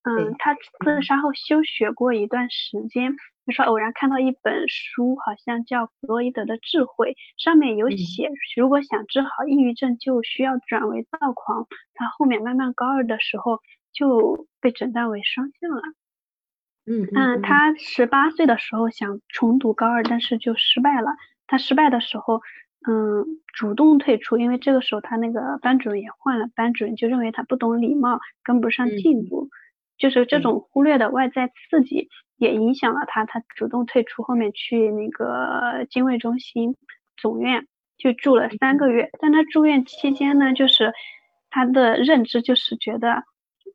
[0.03, 3.17] 嗯，他自杀后休学过一段时间。
[3.45, 11.67] 就说偶然看到一本书，好像叫弗洛伊德的智慧，上面有写，如果想治好抑郁症，就需要转为躁狂。
[11.93, 13.59] 他后面慢慢高二的时候
[13.91, 15.81] 就被诊断为双向了。
[16.85, 21.11] 嗯嗯，他十八岁的时候想重读高二，但是就失败了。
[21.47, 22.41] 他失败的时候，
[22.87, 29.49] 嗯，主动退出，因为这个时候他那个班主任也换了，班主任就认为他不懂礼貌，跟不上进度。
[29.97, 36.75] 就是这种忽略的外在刺激，也影响了他，他主动退出，后面去那个精卫中心
[37.17, 37.67] 总院
[37.99, 39.11] 就住了三个月。
[39.19, 40.91] 但他住院期间呢，就是
[41.51, 43.25] 他的认知就是觉得，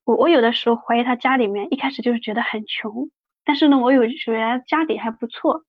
[0.04, 3.08] 我我有的时候怀疑他家里面一开始就是觉得很穷，
[3.44, 5.62] 但是呢，我有觉得家底还不错。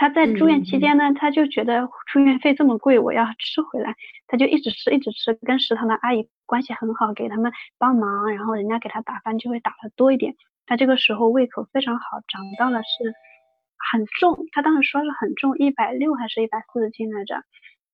[0.00, 3.94] 他在住院期间呢，他就觉得住院费这么贵，我要吃回来，
[4.28, 10.36] 他就一直吃，一直吃，跟食堂的阿姨关系很好，给他们帮忙，然后人家给他打饭就会打的多一点。
[10.64, 13.12] 他这个时候胃口非常好，长到了是
[13.92, 17.42] 很重，他当时说是很重，一百六还是一百四十斤来着。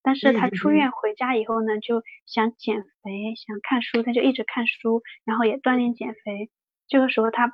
[0.01, 6.51] 但是他出院回家以后呢，就想减肥，想看书，他就一直看书，然后也锻炼减肥。
[6.87, 7.53] 这个时候他。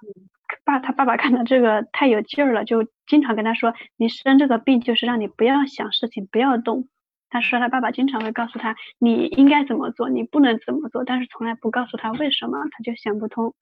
[0.65, 6.89] 爸，他爸爸看到这个太有劲儿了，就经常跟他说：“你生这个病就是让你不要想事情，不要动。”
[7.31, 13.55] 他说他爸爸经常会告诉他：“你应该怎么做，你不能怎么做。”但是从来不告诉他为什么，他就想不通。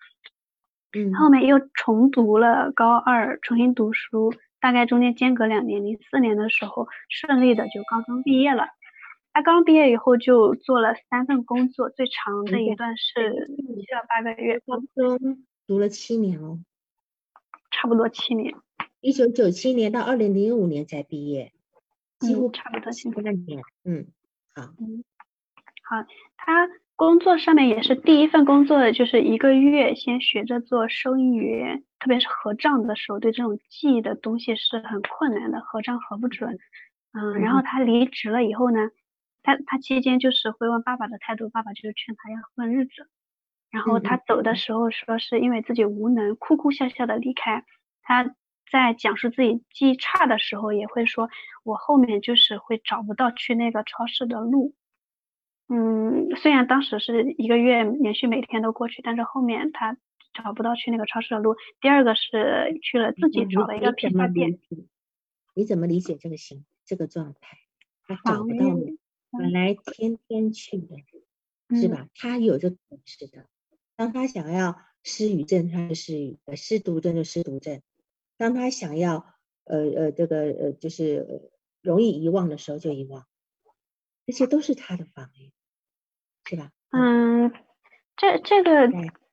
[0.93, 8.67] 嗯，后面又重读了高二，重新读书，大概中间间隔两年，零四年的时候顺利的就高中毕业了。
[9.33, 14.59] 他刚毕业以后就做了三份工作，最长的一段是七到八个月。
[14.67, 16.59] 高中读了七年哦。
[17.81, 18.55] 差不多七年，
[19.01, 21.51] 一九九七年到二零零五年才毕业，
[22.19, 23.63] 几乎差不多七年。
[23.85, 24.07] 嗯，
[24.55, 25.03] 好，嗯，
[25.89, 26.05] 好，
[26.37, 36.59] 他工作上面也是第一份工作，就是一个月先学着做收银员，特别是合账的时候，对这种记忆的东西是很困难的，合账合不准。
[37.13, 38.91] 嗯，然后他离职了以后呢，
[39.43, 43.09] 他他期间就是会问爸爸的态度，爸爸就是劝他要混日子。
[43.71, 47.65] 然后他走的时候说是因为自己无能，哭哭笑笑的离开。
[48.03, 48.35] 他
[48.71, 51.29] 在讲述自己记忆差的时候，也会说，
[51.63, 54.75] 我后面就是会找不到去那个超市的路。
[55.69, 59.97] 嗯，虽然当时是一个月连续每天都过去，但是后面他
[60.33, 61.57] 找不到去那个超市的路。
[61.81, 64.59] 第二个是去了自己找了一个批发店。
[65.55, 67.59] 你怎么理解这个行这个状态？
[68.03, 68.99] 他找不到你，
[69.31, 70.97] 本来天天去的，
[71.81, 72.09] 是吧？
[72.17, 73.47] 他有这本事的。
[74.01, 77.83] 当他想要失语症，他就失语；呃，失读症就失读症。
[78.39, 79.27] 当他想要
[79.65, 81.51] 呃呃这个呃就是
[81.83, 83.27] 容易遗忘的时候就遗忘，
[84.25, 85.53] 这些都是他的防御。
[86.49, 86.73] 是吧？
[86.93, 87.53] 嗯，
[88.17, 88.89] 这这个，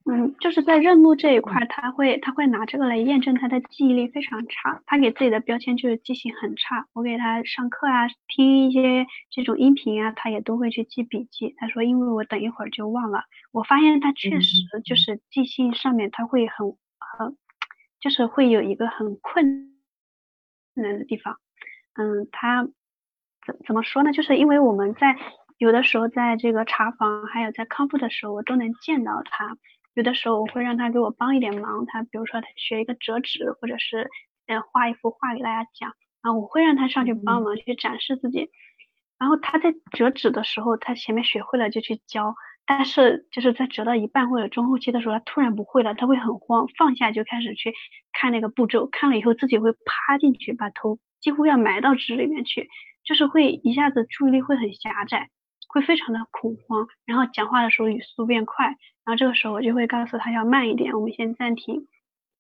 [0.10, 4.82] 嗯，就是在认路这一块，他会他会拿这个来验证他的记忆力非常差。
[4.86, 6.88] 他给自己的标签就是记性很差。
[6.94, 11.54] 我给他上课啊，听一些这种音频啊，他也都会去记笔记。
[11.58, 13.24] 他说，因为我等一会儿就忘了。
[13.52, 14.56] 我发现他确实
[14.86, 16.68] 就是记性上面他会很
[17.00, 17.36] 很，
[18.00, 19.76] 就是会有一个很困
[20.74, 21.38] 难的地方。
[21.96, 22.64] 嗯，他
[23.46, 24.14] 怎怎么说呢？
[24.14, 25.18] 就是因为我们在。
[25.60, 29.58] 有的时候在这个查房，还有在康复的时候，我都能见到他。
[29.98, 34.08] 有的时候我会让他给我帮一点忙，他比如说他学一个折纸，或者是
[34.46, 35.92] 呃画一幅画给大家讲，
[36.22, 38.52] 然后我会让他上去帮忙去展示自己。
[39.18, 42.36] 然后他在折纸的时候，他前面学会了就去教，
[42.68, 47.74] 但是就是在折到一半或者中后期的时候，他突然不会了，他会很慌，放下就开始去
[48.14, 52.70] 看那个步骤，看了以后自己会趴进去，把头几乎要埋到纸里面去，
[53.04, 55.32] 就是会一下子注意力会很狭窄。
[55.80, 61.88] 会非常的恐慌，然后讲话的时候语速变快，然后这个时候我就会告诉他要慢一点，我们先暂停。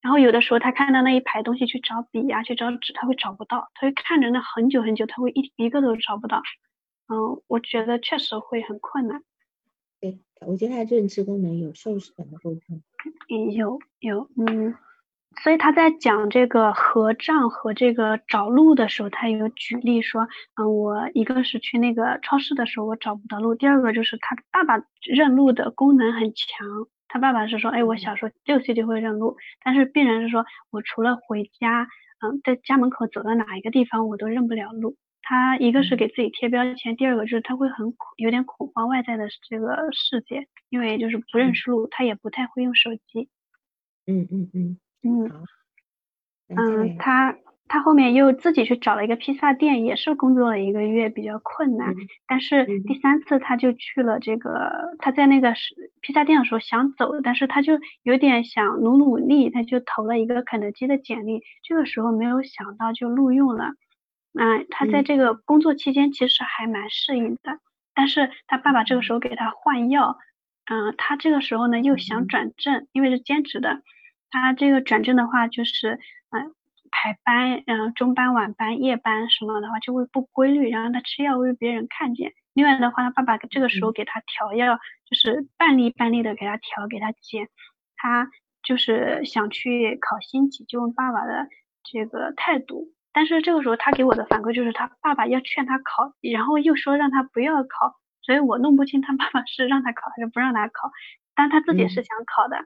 [0.01, 6.41] 然后有的时候他看到那一排东西去找笔呀，去找纸，他会找不到，他会看着那很久很久，他会一一个都找不到。
[7.07, 9.23] 嗯，我觉得确实会很困难。
[9.99, 12.83] 对，我觉得他认知功能有受损的部分。
[13.27, 14.75] 有有，嗯。
[15.43, 26.67] 所以他在讲这个合账和这个找路的时候，他有举例说，嗯，我一个是去那个超市的时候我找不到路，第二个就是他爸爸认路的功能很强。
[27.07, 31.87] 他爸爸是说，哎，我小时候六岁就会认路，但是病人是说我除了回家，
[32.21, 34.97] 嗯，在家门口走到哪一个地方我都认不了路。
[35.21, 43.29] 他一个是给自己贴标签，第二个就是他会很恐，有点恐慌外在的这个世界，因为就是不认识路，他也不太会用手机。
[44.07, 44.77] 嗯嗯嗯。
[45.03, 45.29] 嗯，
[46.49, 47.35] 嗯，他
[47.67, 51.95] 他后面又自己去找了一个披萨店，也是工作了一个月，比较困难。
[52.27, 57.73] 但是第三次他就去了这个，他在那个是披萨店的时候想走，但是他就
[58.03, 61.41] 有点想努努力，他就投了一个肯德基的简历。
[61.63, 63.71] 这个时候没有想到就录用了。
[64.39, 67.59] 嗯，他在这个工作期间其实还蛮适应的，
[67.95, 70.17] 但是他爸爸这个时候给他换药，
[70.65, 73.81] 嗯，他这个时候呢又想转正，因为是兼职的。
[74.29, 75.99] 他这个转正的话，就是
[76.31, 76.53] 嗯
[76.91, 82.33] 排班，嗯中班、晚班、夜班什么的话就会不规律，然后他吃药会被别人看见。
[82.53, 87.47] 另外的话，他爸爸这个时候给他调药，就是半粒半粒的给他调，给他减。
[87.95, 88.27] 他
[88.63, 91.47] 就是想去考星级，就问爸爸的
[91.83, 92.93] 这个态度。
[93.13, 100.91] 但是这个时候他给我的反馈就是他爸爸要劝他考，然后又说让他不要考，所以我弄不清他爸爸是让他考还是不让他考，
[101.35, 102.57] 但他自己是想考的。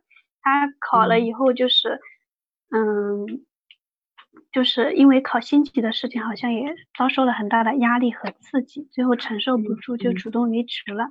[0.42, 2.00] 他考了以后就是，
[2.72, 3.46] 嗯，
[4.52, 11.06] 就是因为考星级的事情，好像也遭受了很大的压力和刺激，最后承受不住就主动离职了。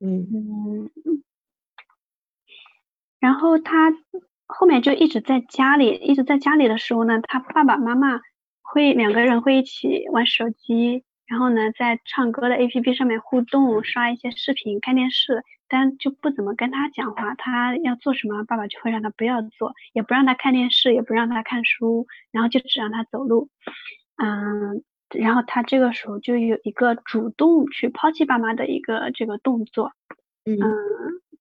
[0.00, 0.90] 嗯嗯，
[3.20, 3.92] 然后他
[4.46, 8.20] 后面就一直在家里，一直在家里的时候呢，他爸爸妈妈
[8.62, 15.42] 会两个人会一起玩手机，然后呢，在唱歌的 APP 上面互动，刷一些视频，看电视。
[15.68, 23.48] 但就不怎么跟他讲话，他要做什么，爸爸就会让他不要做，也不让他看电视，也不让他看书，然后就只让他走路。
[24.16, 24.84] 嗯，
[25.18, 29.92] 然后他这个时候就有一个主动去抛弃爸妈的一个这个动作。
[30.44, 30.56] 嗯，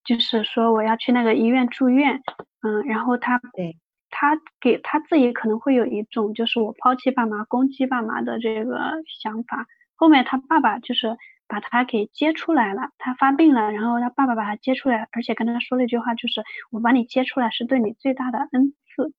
[0.03, 2.21] 就是说我要去那个医院住院。
[2.61, 3.77] 嗯，然后他对
[4.09, 9.67] 他给他自己可能会有一种就是我抛弃爸妈、攻击爸妈的这个想法。
[9.95, 11.15] 后面他爸爸就是。
[11.47, 19.13] 把他给接出来了，他发病了，然后他爸爸把他接出来，而且跟他说了一句话，就是我把你接出来是对你最大的恩赐。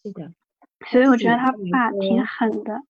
[0.00, 0.32] 是的，
[0.86, 2.82] 所以我觉得他爸挺狠的。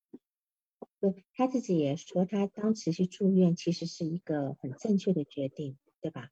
[1.00, 6.28] 对，他自己也说，他当时去住院其实是一个很正确的决定，对吧？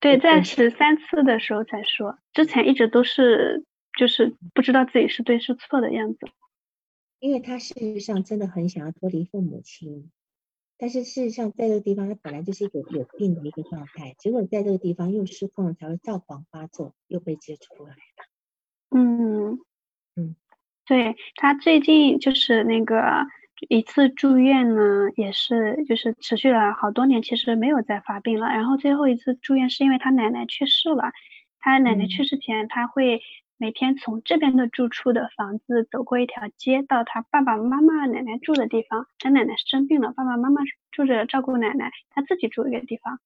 [0.00, 3.64] 对，在十三次的时候才说，之前一直都是
[3.98, 6.26] 就是不知道自己是对是错的样子。
[7.18, 10.10] 因为他事实上真的很想要脱离父母亲。
[10.82, 17.96] 但是事实上，在这个地方，他本来就是一个有病的一个状态，结果在这个地方又失控了，才会躁狂发作，又被接出来了。
[18.90, 19.60] 嗯
[20.16, 20.34] 嗯，
[20.84, 23.00] 对他最近就是那个
[23.68, 28.48] 一次住院呢，也是就是持续了好多年，其实没有再发病了。
[28.48, 31.12] 然后最后一次住院是因为他奶奶去世了，
[31.60, 33.22] 他奶奶去世前他会。
[33.62, 39.06] 每天从这边的住处的房子走过一条街，到他爸爸妈妈奶奶住的地方。
[39.20, 43.20] 他奶奶生病了，爸爸妈妈住着照顾奶奶，他自己住一个地方。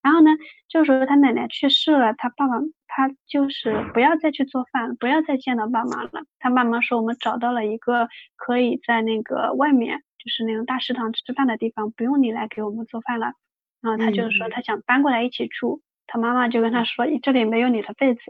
[0.00, 0.30] 然后呢，
[0.68, 2.54] 这时候他奶奶去世了，他爸爸
[2.86, 6.24] 他就是不要再去做饭，不要再见到爸妈了。
[6.38, 13.34] 他爸妈说，我们找到了一个可以在那个外面，就是那种大食堂吃饭的地方，不用你来给我们做饭了。
[13.82, 15.82] 然后他就说他想搬过来一起住。
[16.06, 18.22] 他妈妈就跟他说，这里没有你的被子。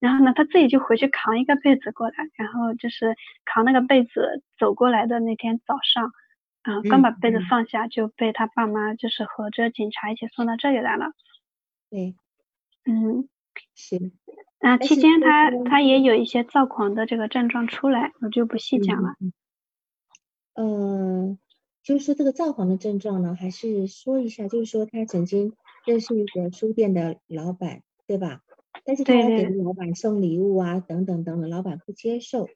[0.00, 6.10] 然后呢，他自己就回去扛一个被子过来，然后就是扛那个被子走过来的那天早上，
[6.62, 11.12] 啊，刚把被子放下，就被他爸妈就是和着警察一起送到这里来了。
[11.90, 12.16] 对，
[12.86, 13.28] 嗯，
[13.74, 14.12] 行。
[14.58, 19.14] 那，期间他他也有一些躁狂的这个症状出来，我就不细讲了。
[20.54, 21.38] 嗯，
[21.82, 25.54] 就是说这个躁狂的症状呢，还是说一下，就是说他曾经
[25.86, 28.40] 认识一个书店的老板，对吧？
[28.84, 32.48] 但是他要给老板送礼物啊，等等等等，老板不接受。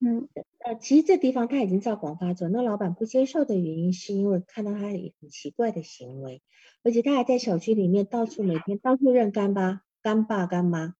[0.00, 0.28] 嗯，
[0.58, 6.42] 呃，其实这地方他已经照广发做，那老板不接受的原因是因为看到他很奇怪的行为，
[6.82, 10.94] 而且他还在小区里面到处每天到处认干爸、干爸、干妈。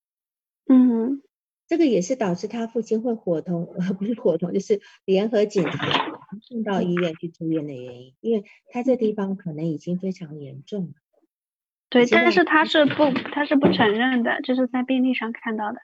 [0.67, 1.21] 嗯，
[1.67, 6.07] 这个也是导致他父亲会伙同，呃 不是伙同，就是联合警察
[6.41, 10.93] 送到医院去住院的原因，因为他这地方可能已经非常严重了。
[11.95, 15.79] 对，但是他是不，他是不承认的，就是在病历上看到的。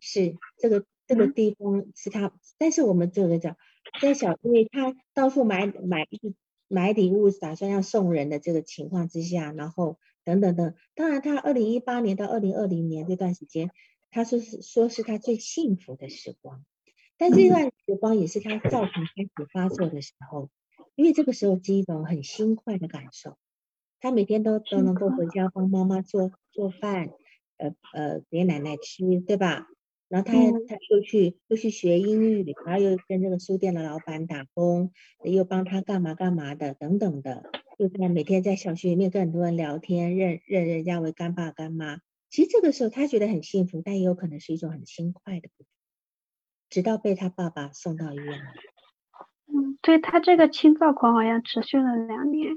[0.00, 3.56] 是这个这个地方是他，但是我们这个讲，
[4.00, 6.08] 在小，因为他到处买买
[6.66, 13.70] 买礼物，打算要送人的这个情况之下，然后等等等，当然他二零一八年到二零二零年这段时间，
[14.10, 16.64] 他说是说是他最幸福的时光，
[17.16, 20.50] 但这段时光也是他躁狂开始发作的时候，
[20.96, 23.38] 因为这个时候是一种很心快的感受。
[24.00, 27.10] 他每天都都能够回家帮妈妈做做饭，
[27.56, 29.66] 呃呃给奶奶吃，对吧？
[30.08, 34.92] 然后他他又去又去学英语，然后又跟这个书店的老板打工，
[35.24, 41.98] 又帮他干嘛干嘛的等等的，又在每天在小区里面跟很多人聊天，认认人家为干爸干妈。
[42.28, 45.48] 其实这个时候他觉得很幸福，但也有可能是一种很轻快的。
[46.68, 48.40] 直到被他爸爸送到医院。
[49.46, 52.50] 嗯，对他这个轻躁狂好像持续了两年。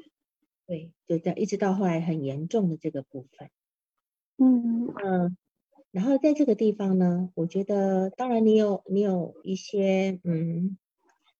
[0.70, 3.50] 对，就这样，一直到后来很严重的这个部分，
[4.38, 4.94] 嗯。
[5.04, 5.36] 嗯，
[5.90, 10.78] 然后在这个地方呢，我觉得，当然你有你有一些，嗯，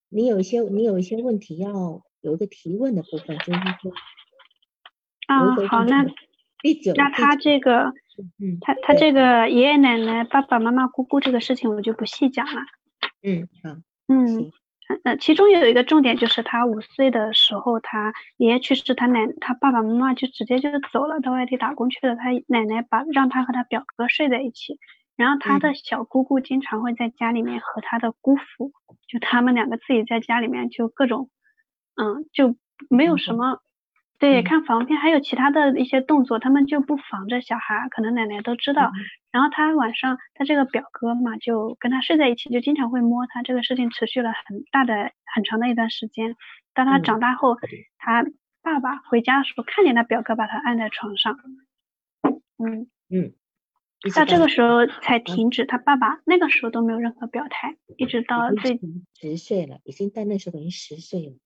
[0.08, 3.92] 你有一些你有一些问题要有一个提问的部分，就是说，
[5.28, 6.04] 啊，好，那
[6.60, 7.92] 第九，那他这个，
[8.40, 12.62] 嗯，他他这个爷爷奶奶、爸爸妈妈、姑姑这个事情，我就不细讲了，
[13.22, 13.76] 嗯，好，
[14.08, 14.50] 嗯。
[15.04, 22.16] 呃，其中有一个重点就是他五岁的时候，他爷爷去世，他奶他爸爸妈妈就直接就走了，到外地打工去了。
[22.16, 24.78] 他奶奶把让他和他表哥睡在一起，
[25.16, 28.72] 然后他的小姑姑经常会在家里面和他的姑父，
[29.08, 31.30] 就他们两个自己在家里面就各种，
[31.96, 32.56] 嗯，就
[32.88, 33.60] 没有什么。
[34.20, 38.92] 对，看防片还有其他的一些动作，他们就不防着小孩，可能奶奶都知道。
[39.32, 43.42] 然后他晚上，他这个表哥嘛，就跟他睡在一起，就经常会摸他。
[43.42, 46.36] 这个事情持续了很大的、很长的一段时间。
[46.74, 47.56] 当他长大后，
[47.96, 48.22] 他
[48.60, 51.38] 爸爸回家的时候，看见他表哥把他按在床上，
[52.58, 53.32] 嗯嗯，
[54.14, 55.64] 到这个时候才停止。
[55.64, 58.78] 他爸爸那个时候都没有任何表态，一直到最
[59.18, 61.36] 十岁了，已经在那时候等于十岁了，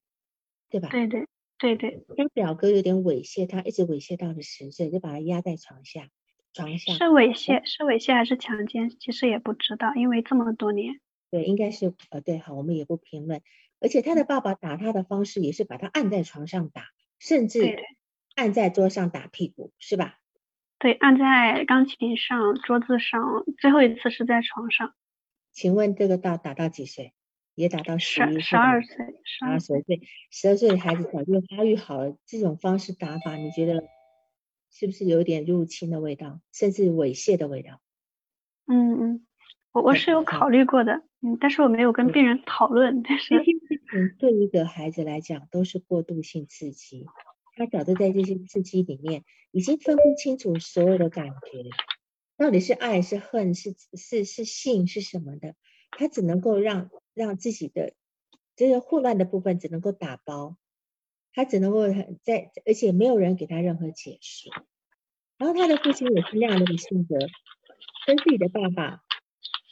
[0.71, 0.89] 对吧？
[0.89, 1.25] 对对。
[1.59, 6.09] 对对，跟表哥有点猥亵，他一直猥亵到了十岁，就把他压在床下，
[6.53, 8.91] 床下是猥亵，是猥亵还是强奸？
[8.91, 11.01] 其实也不知道，因为这么多年。
[11.31, 13.41] 对，应该是呃，对，好，我们也不评论。
[13.81, 16.83] 而且他的爸爸打他的方式也是把他按在床上打，
[17.19, 17.77] 甚至
[18.35, 20.19] 按在桌上打屁股，是吧？
[20.79, 24.95] 对，按在钢琴上、桌子上，最后一次是在床上。
[25.53, 27.15] 请问这个到打到几岁？
[27.55, 30.01] 也达到十一十二岁，十二岁，对，
[30.31, 32.17] 十二岁的孩子早就发育好了。
[32.27, 33.85] 这种方式打法，你觉得
[34.71, 37.81] 是不是有点入侵的味道，甚至猥亵的味道？
[38.67, 39.27] 嗯嗯，
[39.73, 43.03] 我我是有考虑过的，嗯，但是我没有跟病人讨论。
[43.03, 47.07] 但是，嗯，对一个孩子来讲，都是过渡性刺激，
[47.57, 51.63] 他早就在这些刺激里面，已经分不清楚所有的感觉，
[52.37, 55.55] 到底是爱是恨是是是性是什么的，
[55.97, 56.91] 他只能够让。
[57.17, 57.93] 让自己的
[58.57, 60.57] 这个混乱的部分只能够打包，
[61.33, 61.87] 他只能够
[62.25, 64.51] 在，而且没有人给他任何解释。
[65.39, 67.17] 然后他的父亲也是那样的性格，
[68.05, 69.03] 跟自己的爸爸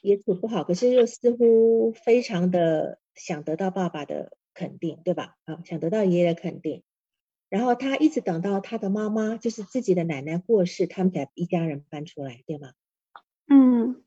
[0.02, 5.34] 也处不好，可是又似乎非常的想得到爸爸的肯定，对吧？
[5.44, 6.84] 啊，想得到爷爷的肯定。
[7.48, 12.72] 然后他一直等到他的妈妈，就是自己的奶奶过世，他们才一家人搬出来，对吗？
[13.48, 14.01] 嗯，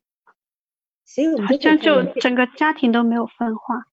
[1.06, 3.86] 所以我们好像就整个家庭都没有分化。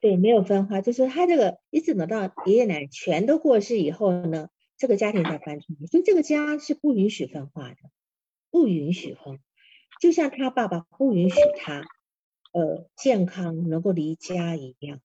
[0.00, 7.76] 对，没有分化，就是他这个一直等到爷爷奶奶全都过世以后呢，这个家庭才搬出去，所以这个家是不允许分化的，
[8.50, 9.40] 不允许分。
[10.00, 11.82] 就像他爸爸不允许他，
[12.52, 15.00] 呃，健康能够离家一样，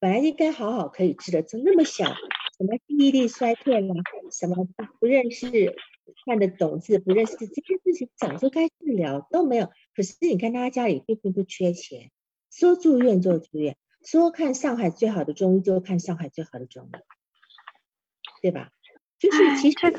[0.00, 2.06] 本来应该好好可以治的，怎么那么小？
[2.58, 3.94] 什么记忆力衰退啦？
[4.32, 5.76] 什么不不认识、
[6.26, 9.70] 看得懂字、不认识字这些事情，早就该治疗都没有。
[9.94, 12.10] 可是你看他家里并并不缺钱，
[12.50, 16.90] 说住院就住院，说看上海最好的中医就看上海最好的中医，
[18.42, 18.70] 对吧？
[19.18, 19.90] 就是其实在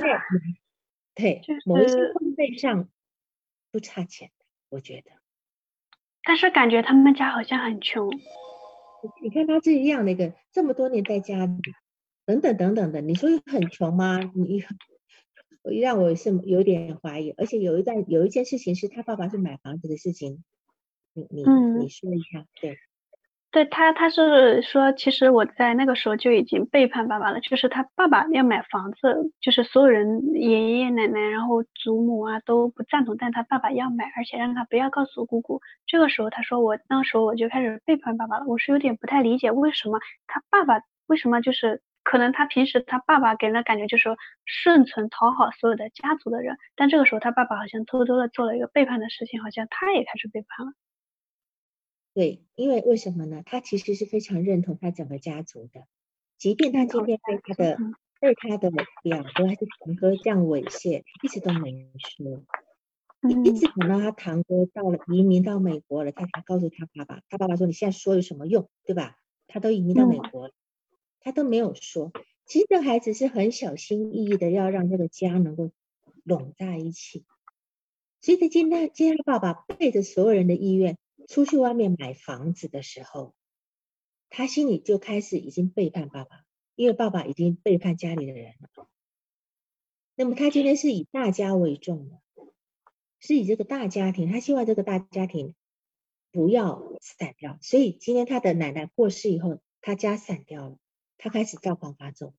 [1.13, 2.89] 对某一些分配上
[3.71, 4.31] 不差钱，
[4.69, 5.11] 我觉得。
[6.23, 8.09] 但是感觉他们家好像很穷。
[9.21, 11.53] 你看他这样的一个这么多年在家里。
[12.23, 14.19] 等等等等的，你说很穷吗？
[14.35, 14.61] 你
[15.63, 17.31] 让我是有点怀疑。
[17.37, 20.43] 而且有一段有一件事情是他爸爸是买房子的事情，
[21.13, 22.77] 你你你说一下，对，
[23.51, 35.61] 对他他是说，其实我在那个时候就已经背叛爸爸了，就是他爸爸要买房子，就是所有人爷爷奶奶，然后祖母啊都不赞同，但他爸爸要买，而且让他不要告诉姑姑。
[35.85, 41.81] 这个时候他说我那时候我就开始背叛爸爸了，我是有点不太理解为什么他爸爸为什么就是。
[42.03, 44.09] 可能他平时他爸爸给人的感觉就是
[44.45, 50.73] 顺从讨好所有的家族的人，但这个时候他爸爸好像偷偷的做了一个背叛的事情，好像他也开始背叛了。
[52.13, 53.41] 对，因为为什么呢？
[53.45, 55.85] 他其实是非常认同他整个家族的，
[56.37, 57.77] 即便他今天被他的
[58.19, 58.69] 被他的
[59.03, 62.43] 表哥还是堂哥这样猥亵，一直都没说，
[63.29, 69.15] 一一直等到他堂哥到了移民到美国了，他才告诉他爸爸，他爸爸说你现在说有什么用，对吧？
[69.47, 70.53] 他都移民到美国了。
[71.21, 72.11] 他都没有说，
[72.45, 75.71] 其实这孩子是很小心翼翼的，要让这个家能够
[76.23, 77.25] 拢在一起。
[78.21, 80.97] 所以他今天，今天爸爸背着所有人的意愿
[81.27, 83.33] 出去外面买房子的时候，
[84.29, 86.43] 他心里就开始已经背叛爸爸，
[86.75, 88.87] 因为爸爸已经背叛家里的人了。
[90.15, 92.21] 那么他今天是以大家为重的，
[93.19, 95.55] 是以这个大家庭，他希望这个大家庭
[96.31, 97.57] 不要散掉。
[97.61, 100.77] 所以今天他的奶奶过世以后，他家散掉了。
[101.23, 102.33] 他开始躁狂发作，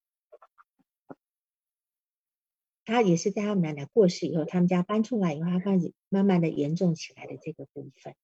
[2.84, 8.16] 他也是在他奶奶过世以后，他们家搬出来以后，他开始慢慢的严重起来的这个部分。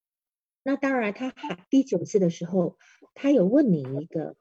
[0.63, 2.77] 那当然，他还第九次的时候，
[3.13, 4.35] 他有问你一个，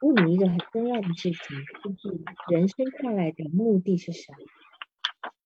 [0.00, 1.40] 问你一个很重要的事情，
[1.82, 4.38] 就是人生下来的目的是什么？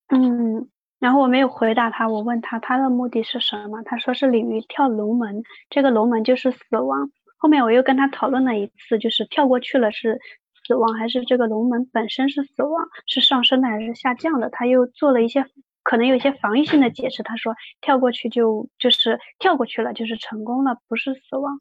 [0.08, 7.10] 嗯，然后我没有回答他，我问他他的目的是什么，他说是鲤鱼跳龙门，这个龙门就是死亡。
[7.44, 10.18] 后面我又跟他讨论了一次，就是跳过去了是
[10.66, 14.48] 死亡，还是这个龙门本身是死亡，是上升的还是下降的？
[14.48, 15.44] 他又做了一些
[15.82, 17.22] 可能有一些防御性的解释。
[17.22, 21.60] 他说跳过去就就是跳过去了，就是成功了，不是死亡。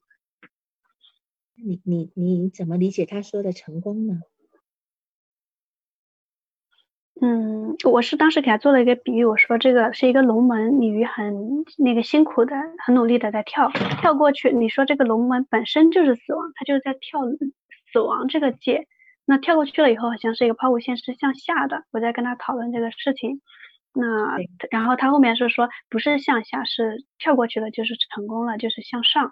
[1.56, 4.22] 你你你怎么理解他说的成功呢？
[7.22, 13.70] 嗯，我是当时给他做了一个比喻，我说这个是一个龙门，鲤鱼很那个辛苦的、很努力的在跳，
[14.02, 14.52] 跳过去。
[14.52, 17.22] 你说这个龙门本身就是死亡，它就是在跳
[17.92, 18.88] 死亡这个界。
[19.26, 21.84] 那跳过去了以后，好像是一个抛物线是向下的。
[21.92, 23.42] 我在跟他讨论这个事情，
[23.94, 24.38] 那
[24.72, 29.32] 然后他后面是说不是向下，是跳过去了就是成功了，就是向上，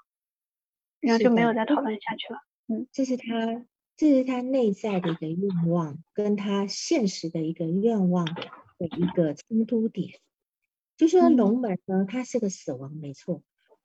[1.02, 2.40] 然后就没有再讨论下去了。
[2.70, 3.26] 嗯，这是他。
[3.98, 10.20] 这是他内在的一个愿望，跟他现实的一个愿望的一个冲突点。
[10.98, 13.44] 就说龙门呢，它是个死亡，没错，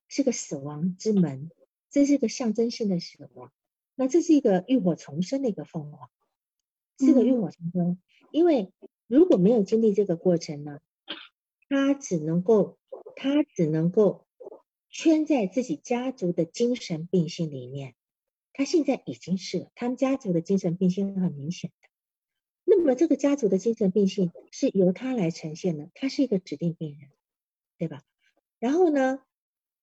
[0.09, 1.51] 是个死亡之门，
[1.91, 3.53] 这是个象征性的死亡。
[3.95, 6.11] 那这是一个浴火重生的一个凤凰，
[6.99, 7.99] 是个浴火重生。
[8.31, 8.73] 因为
[9.07, 10.81] 如果没有经历这个过程呢，
[11.69, 12.79] 他只能够，
[13.17, 14.27] 他只能够
[14.89, 17.96] 圈在自己家族的精神病性里面。
[18.59, 21.89] 他现在已经是了，他们家族的精神病性很明显的。
[22.65, 27.11] 那么这个家族的精神病性是由他来呈现的，他是一个指定病人，
[27.77, 28.03] 对吧？
[28.59, 29.21] 然后呢，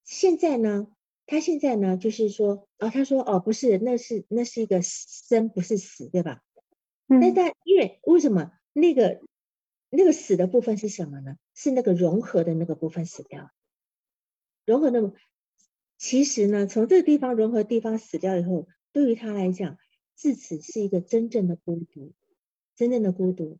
[0.02, 0.88] 现在呢，
[1.24, 6.42] 他现在呢，就是说，哦，他说，哦，不是，那是那是一个生，不是死，对吧？
[7.06, 7.20] 嗯。
[7.20, 9.20] 那但因为为什么那个
[9.88, 11.36] 那个死的部分是什么呢？
[11.54, 13.50] 是那个融合的那个部分死掉了，
[14.66, 15.14] 融合那么。
[16.04, 19.78] 其实呢，从这个地方融合地方死掉以后，对于他来讲，
[20.14, 22.12] 自此是一个真正的孤独，
[22.76, 23.56] 真正的孤独，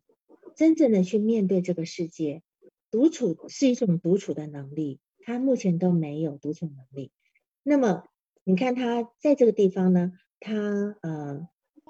[0.55, 2.43] 真正的去面对这个世界，
[2.91, 7.11] 独处是一种独处的能力，他目前都没有独处能力。
[7.63, 8.03] 那么
[8.43, 10.53] 你看他在这个地方呢，他
[11.01, 11.47] 呃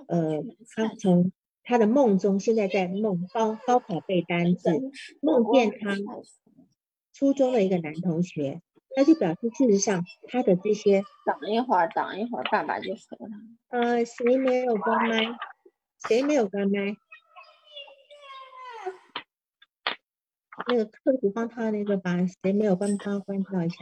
[0.07, 0.41] 呃，
[0.73, 1.33] 他从。
[1.67, 4.69] 他的梦中，现在在梦高高考背单词，
[5.19, 5.97] 梦见他
[7.11, 8.61] 初中的一个男同学，
[8.95, 11.03] 那就表示事实上他的这些。
[11.25, 13.37] 等一会儿，等一会儿，爸爸就回来。
[13.69, 15.25] 呃，谁没有关麦？
[16.07, 16.95] 谁没有关麦？
[20.67, 23.77] 那个客服帮他那个把谁没有帮他关掉一下。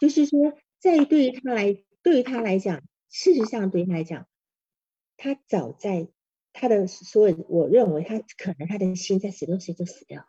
[0.00, 2.80] 就是说，在对于他来，对于他来讲，
[3.10, 4.26] 事实上对他来讲，
[5.18, 6.08] 他早在
[6.54, 10.26] 他的所有，我认为他可能他的心在十六岁就死掉。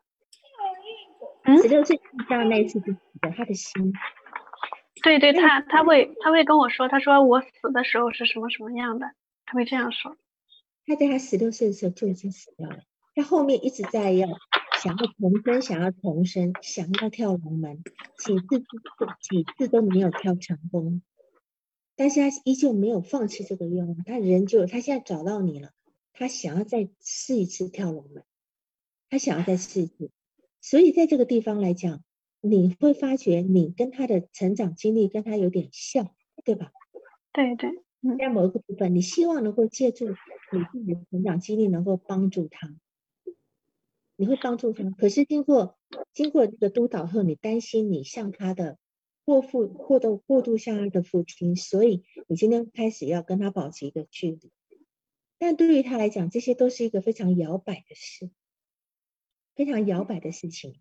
[1.62, 3.94] 十六岁遇到那一次就死掉，他的心。
[5.04, 9.08] 对对，他他会他会跟我说，他说我死的时候是什么什么样的，
[9.46, 10.16] 他会这样说。
[10.86, 12.80] 他在他十六岁的时候就已经死掉了。
[13.16, 14.28] 他后面一直在要
[14.82, 17.84] 想要重生，想要重生，想要跳龙门，
[18.18, 18.60] 几次
[19.22, 21.02] 几次都没有跳成功，
[21.96, 23.96] 但是他依旧没有放弃这个愿望。
[24.06, 25.72] 他仍旧，他现在找到你了，
[26.14, 28.24] 他想要再试一次跳龙门，
[29.10, 30.12] 他想要再试一次。
[30.62, 32.04] 所以在这个地方来讲，
[32.40, 36.72] 你会发觉你跟他的成长经历跟他有点像，对吧？
[37.34, 37.70] 对对，
[38.18, 42.74] 在某一个部分，你希望能够借助你自己的成长经历，能够帮助他。
[44.16, 45.80] 你会帮助他，可是经过
[46.14, 48.78] 经过这个督导后，你担心你像他的
[49.26, 54.52] 过父过度过度像他的父亲，所以你今天开始要跟他保持一个距离。
[55.40, 58.30] 但对于他来讲，这些都是一个非常摇摆的事，
[59.56, 60.80] 非常摇摆的事情。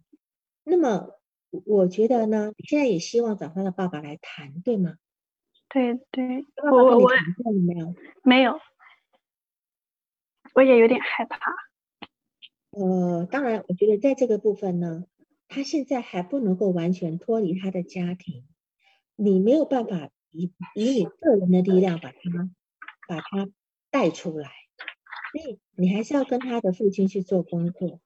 [0.64, 1.18] 那么
[1.64, 4.97] 我觉得呢，你现在也希望找他的爸爸来谈，对吗？
[5.68, 7.09] 对对，我我
[7.66, 8.59] 没有没有，
[10.55, 11.39] 我也有点害怕。
[12.71, 15.05] 呃，当然，我觉得在这个部分呢，
[15.49, 18.47] 他现在还不能够完全脱离他的家庭，
[19.16, 22.18] 你没有办法以以你个人的力量把他
[23.09, 23.49] 把他
[23.91, 24.51] 带出来，
[25.33, 28.01] 所以你还是要跟他的父亲去做工作，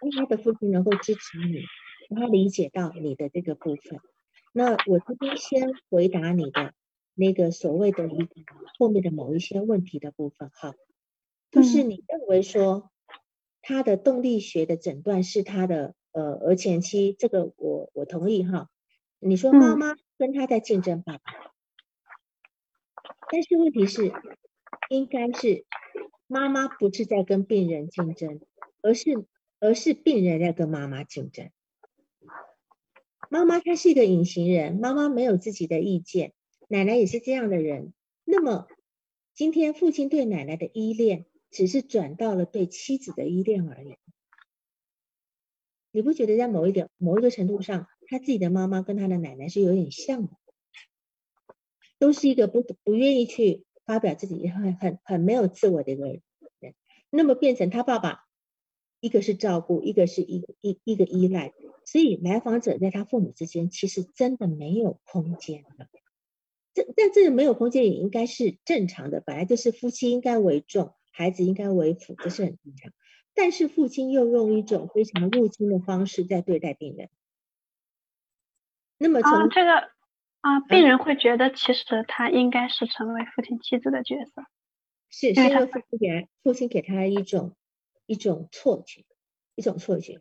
[0.00, 1.60] 让他的父亲能够支持你，
[2.08, 4.00] 让他理解到你的这个部分。
[4.52, 6.74] 那我这边先回答你的
[7.14, 8.34] 那个所谓的一个
[8.78, 10.74] 后面的某一些问题的部分哈，
[11.50, 12.90] 就是你认为说。
[13.62, 18.70] 他的动力学的诊断是他的呃而前期，这个我我同意哈。
[19.18, 21.22] 你说妈妈跟他在竞争爸爸，
[23.30, 24.14] 但是问题是，
[24.88, 25.66] 应该是
[26.26, 28.40] 妈妈不是在跟病人竞争，
[28.80, 29.26] 而是
[29.60, 31.50] 而是病人在跟妈妈竞争。
[33.28, 36.32] 妈妈她是一个隐形人，妈妈没有自己的意见，
[36.68, 37.92] 奶奶也是这样的人。
[38.24, 38.66] 那么
[39.34, 41.26] 今天父亲对奶奶的依恋。
[41.52, 43.96] 只是转到了对妻子的依恋而已。
[45.90, 50.36] 你不觉得在某一点、某一个程度上，他自己的妈妈跟他的奶奶是有点像的，
[51.98, 56.22] 都是一个不不愿意去发表自己、很很很没有自我的一个人。
[57.10, 58.20] 那么变成他爸爸，
[59.00, 61.52] 一个是照顾，一个是一一一个依赖，
[61.84, 65.88] 所以来访者在他父母之间其实真的没有空间的。
[66.72, 70.94] 这但这个没有空间也应该是正常的，本来就是夫妻应该为重。
[71.12, 72.92] 孩子应该为辅，这是很正常。
[73.34, 77.08] 但是父亲又用一种非常入侵的方式在对待病人。
[78.96, 79.90] 那么从这个
[80.40, 84.42] 啊，病人会觉得其实他应该是成为父亲妻子的角色，
[85.10, 87.56] 是是因为父亲给父亲给他一种
[88.10, 89.04] 一种错觉，
[89.54, 90.20] 一种错觉。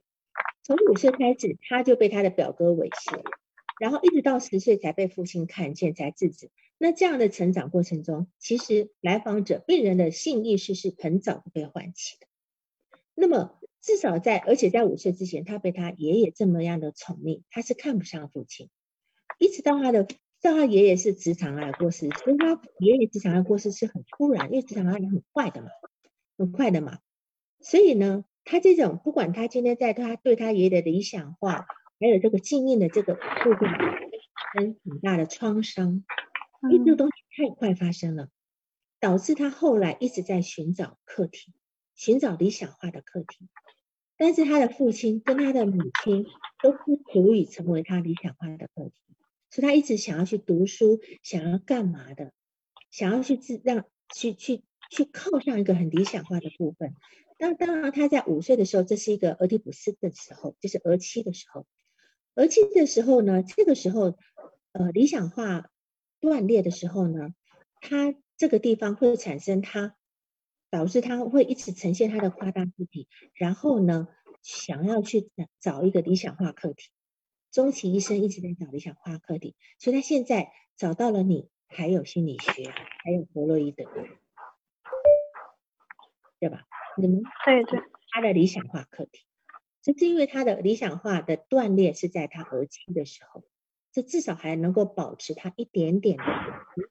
[0.61, 3.23] 从五岁开始，他就被他的表哥猥亵，
[3.79, 6.51] 然后一直到十岁才被父亲看见，才制止。
[6.77, 12.27] 那这样的成长过程中，其实来访者病人的性意识是很早被唤起的。
[13.15, 18.69] 那么至少在，而且在五岁之前，他被他爷爷这么样的宠溺，他是看不上父亲。
[19.39, 20.03] 一直到他的，
[20.43, 25.69] 到他爷爷是直肠癌过世，所以他爷爷直肠癌过世是很突然，因为直肠癌也很快的嘛，
[26.37, 26.99] 很快的嘛。
[27.61, 31.65] 所以呢，他这种不管他今天在他对他爷爷的理想化，
[31.99, 33.19] 还有这个禁印的这个部
[33.53, 33.69] 分，
[34.53, 36.03] 跟很大的创伤。
[36.69, 38.27] 因为这个东西太快发生了，
[38.99, 41.53] 导致他后来一直在寻找课题，
[41.95, 43.47] 寻找理想化的课题。
[44.17, 46.25] 但是他的父亲跟他的母亲
[46.61, 49.15] 都不足以成为他理想化的课题，
[49.49, 52.33] 所以他一直想要去读书，想要干嘛的，
[52.91, 56.93] 想要去自让去去去靠上一个很理想化的部分。
[57.39, 61.65] 当当然他在五岁的时候，这是一个俄狄浦斯的时候，就是儿期的时候。
[62.35, 64.15] 儿期的时候呢，这个时候
[64.73, 65.71] 呃理想化。
[66.21, 67.33] 断裂的时候呢，
[67.79, 69.95] 他这个地方会产生他
[70.69, 74.09] 导致他会一直呈现他的夸大自体，然后呢，
[74.43, 75.29] 想要去
[75.61, 76.89] 找一个理想化课题，
[77.53, 83.85] 终其一生一直在找理想化课题，所以他现在找到了你，还有心理学，还有弗洛伊德，
[86.39, 86.65] 对吧？
[86.97, 87.81] 你们对对，
[88.11, 89.25] 他的理想化课题，
[89.81, 93.43] 这是因为他的理想化的断裂是在他儿期的时候，
[93.91, 96.23] 这至少还能够保持他一点点的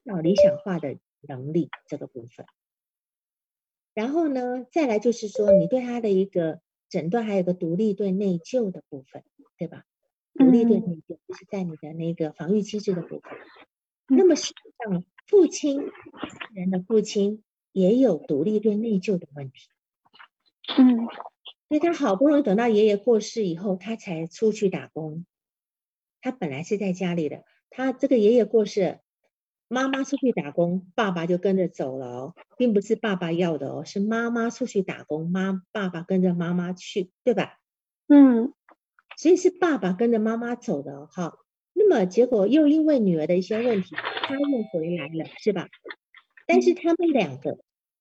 [0.05, 2.45] 找理想化的能力这个部分。
[3.93, 9.23] 然后呢，再来就是说，你对他的一个诊断，还有个独立对内疚的部分，
[9.57, 9.83] 对吧？
[10.35, 13.21] 独立对内疚就是在你的那个防御机制的部分。
[14.07, 15.89] 那么实际上，父亲
[16.53, 19.67] 人的父亲也有独立对内疚的问题。
[20.77, 21.07] 嗯，
[21.67, 25.25] 所以他好不容易等到爷爷过世以后，他才出去打工。
[26.21, 28.99] 他本来是在家里的，他这个爷爷过世。
[29.71, 37.59] 妈妈出去打工，爸爸就跟着走了哦，并不是爸爸要的哦，是妈妈出去打工，妈爸爸跟着妈妈去，对吧？
[38.07, 38.51] 嗯，
[39.15, 41.37] 所以是爸爸跟着妈妈走的哈。
[41.73, 45.67] 那么结果又因为女儿的一些问题，他又回来了，是吧？
[46.49, 47.59] 但是他们两个，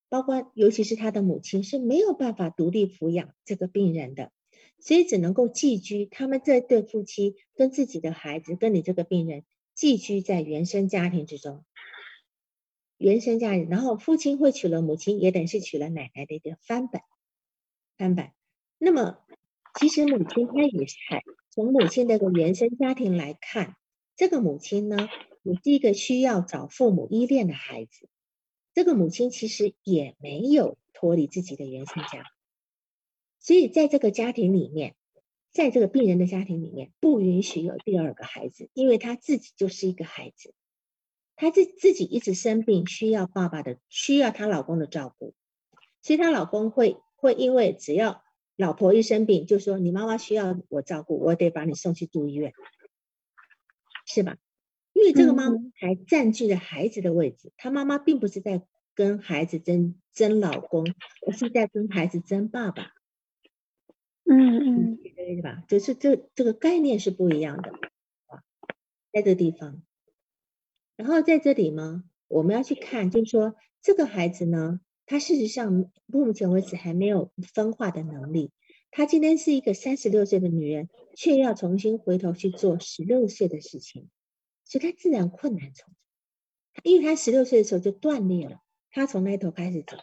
[0.09, 4.33] 包括尤其是他的母亲是没有办法独立抚养这个病人的，
[4.81, 6.07] 所以只能够寄居。
[6.07, 9.45] 他们这对夫妻跟自己的孩子，跟你这个病人。
[9.75, 11.63] 寄居在原生家庭之中，
[12.97, 17.03] 原生家庭，然后父亲会娶了母亲，也等于是娶了奶奶的一个翻版，
[17.99, 18.33] 翻版。
[18.79, 19.19] 那么，
[19.79, 20.97] 其实母亲她也是
[21.51, 23.77] 从母亲那个原生家庭来看，
[24.17, 24.97] 这个母亲呢，
[25.43, 28.09] 也是一个需要找父母依恋的孩子。
[28.79, 32.23] 这个母亲其实也没有脱离自己的原生家，
[33.41, 34.95] 所以在这个家庭里面。
[35.51, 40.55] 在这个病人的家庭里面，不允许有第二个孩子，因为他自己就是一个孩子，
[41.35, 45.35] 他自自己一直生病，需要爸爸的，需要她老公的照顾，
[46.03, 48.23] 所以她老公会会因为只要
[48.57, 52.53] 老婆一生病，就说你妈妈需要我照顾，我得把你送去住医院，
[54.07, 54.37] 是吧？
[54.99, 60.93] 因为这个妈妈还占据了孩子的位置，她妈妈并不是在跟孩子争争老公，
[61.25, 62.91] 而是在跟孩子争爸爸。
[64.25, 65.63] 嗯嗯，对吧？
[65.69, 67.71] 就是这这个概念是不一样的
[68.27, 68.43] 啊，
[69.13, 69.83] 在这个地方。
[70.97, 78.51] 然后在这里呢，我们要去看，就是说这个孩子呢，他事实上目前为止还没有分化的能力。
[78.91, 84.09] 他今天是一个三十六岁的女人，却要重新回头去做十六岁的事情，
[84.69, 85.95] 所以他自然困难重重。
[86.85, 88.61] 因为他十六岁的时候就断裂了，
[88.93, 89.97] 他从那头开始走，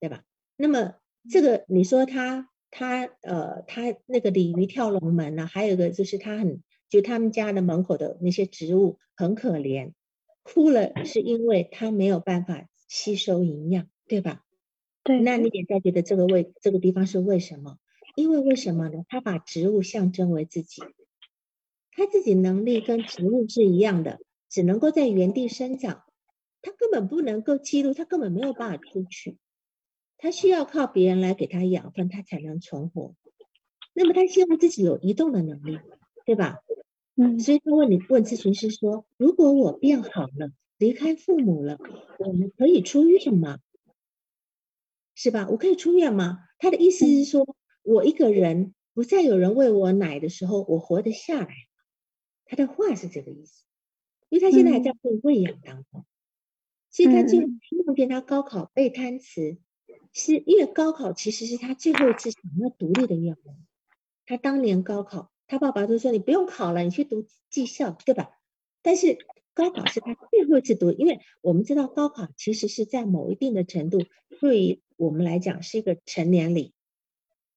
[0.00, 0.22] 对吧？
[0.56, 0.94] 那么。
[1.28, 9.90] 这个你说他他呃他那个鲤鱼跳龙门呢，还有一个就是他很就他们家的门口的那些植物很可怜，
[10.44, 14.44] 哭了是因为他没有办法吸收营养，对吧？
[15.02, 15.18] 对。
[15.18, 17.76] 那你也在觉得这个位这个地方是为什么？
[18.14, 19.02] 因为为什么呢？
[19.08, 20.80] 他把植物象征为自己，
[21.96, 24.20] 他自己能力跟植物是一样的，
[24.50, 26.04] 只能够在原地生长，
[26.60, 29.38] 他根本不能够记录，他根本没有办法出去。
[30.18, 33.14] 他需要靠别人来给他养分，他才能存活。
[33.94, 35.78] 那么他希望自己有移动的能力，
[36.26, 36.58] 对吧？
[37.16, 41.78] 嗯，所以他问你问咨询师说：“如果我变好了，离开父母了，
[42.18, 43.58] 我们可以出院吗？
[45.14, 45.48] 是吧？
[45.50, 51.48] 我可以出院吗？”他的意思是说，我一个人不再有人喂我奶的时候，我活得下来。
[52.46, 53.62] 他的话是这个意思，
[54.30, 56.06] 因为他现在还在被喂养当中，
[56.88, 57.40] 其实他就
[57.84, 59.58] 梦见他高考背单词。
[60.18, 63.56] 是因为高考其实是他最后一次想要独立的愿望。
[64.24, 68.30] 他当年高考，他爸爸都说你不用考了，你去读技校，对吧？
[68.80, 69.18] 但是
[69.52, 73.98] 高考是他最后一次读，因为我们知道高考其实是在某一定的程度，
[74.40, 76.72] 对于我们来讲是一个成年礼，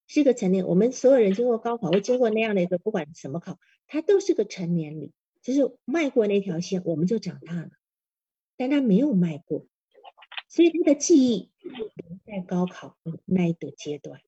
[0.08, 0.68] 是一个成年。
[0.68, 3.58] 我们所有人经过高考，会经过那样的一个不管什么考，
[3.90, 5.12] 他都是个成年礼，
[5.42, 7.72] 就是迈过那条线，我们就长大了。
[8.56, 9.66] 但他没有迈过。
[10.48, 11.92] 所以他的记忆留
[12.26, 14.22] 在高考那一个阶段，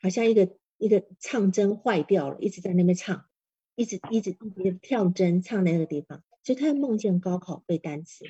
[0.00, 3.26] 好像一个一个唱针坏掉了，一直在那边唱，
[3.74, 8.24] 一直一直一直跳针唱那个地方，所以他梦见高考背单词。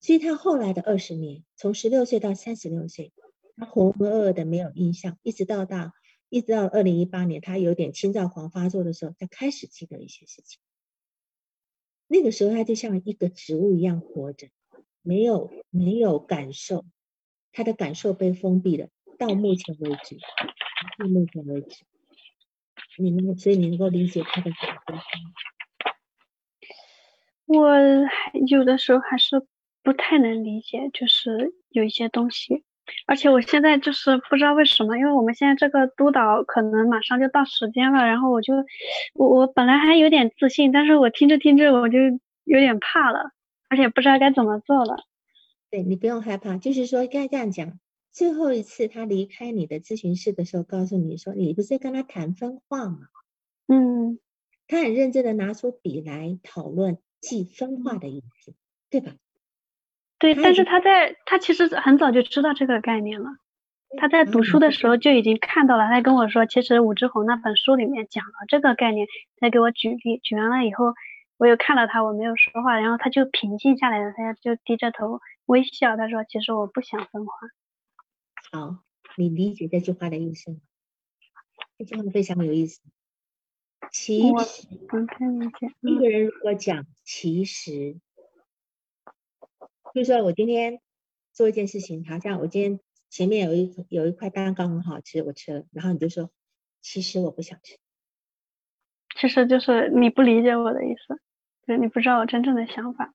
[0.00, 3.12] 所以他后来的二十年，从十六岁到三十六岁，
[3.56, 5.92] 他浑浑噩噩的没有印象，一直到到
[6.34, 10.58] 一直到二零一八年，他有点青躁狂发作的时候，他开始记得一些事情。
[12.08, 14.48] 那个时候，他就像一个植物一样活着。
[15.00, 16.84] 没有没有感受，
[17.52, 18.88] 他的感受被封闭了。
[19.16, 20.16] 到目前为止，
[20.98, 21.84] 到目前为止，
[22.98, 25.02] 你能所以你能够理解他的感受吗？
[27.46, 27.78] 我
[28.48, 29.46] 有的时候还是
[29.84, 32.64] 不太能理解，就是有一些东西，
[33.06, 38.54] 而且我现在就是不知道为什么，因为我们现在这个督导可能马上就到时间了，然后我就
[39.14, 41.98] 我我本来还有点自信，但是我听着听着我就
[42.44, 43.30] 有点怕了，
[43.68, 44.96] 而且不知道该怎么做了。
[45.70, 47.78] 对你不用害怕，就是说该这样讲。
[48.12, 52.98] 最后一次他离开你的咨询室的时候，告诉你说，你不是跟他谈分化吗？
[53.66, 54.20] 嗯，
[54.68, 58.54] 他很认真的拿出笔来讨论记分化的意思，
[58.88, 59.14] 对吧？
[60.24, 63.28] 对，但是他在他其实很早就知道这个概念了，
[63.98, 65.86] 他在读书的时候就已经看到了。
[65.86, 69.06] 他跟我说，其实武志红那本书里面讲了这个概念，
[69.38, 70.94] 再给我举例，举完了以后，
[71.36, 77.32] 我又看到他，我没有说话，然后他就平静下来了，他就低着头微笑，他说，其实我不想分化。
[78.50, 78.78] 好，
[79.18, 80.56] 你理解这句话的意思吗？
[81.76, 82.80] 这句话非常有意思。
[83.92, 84.66] 其实，
[85.82, 87.98] 一个人如果讲其实，
[89.94, 90.80] 就说我今天
[91.32, 92.80] 做一件事情，好像我今天
[93.10, 96.32] 前面有一有一块蛋糕很好吃，我吃了，然后你就说
[96.80, 97.78] 其实我不想吃。
[99.16, 101.20] 其实就是你不理解我的意思，
[101.64, 103.14] 就是你不知道我真正的想法。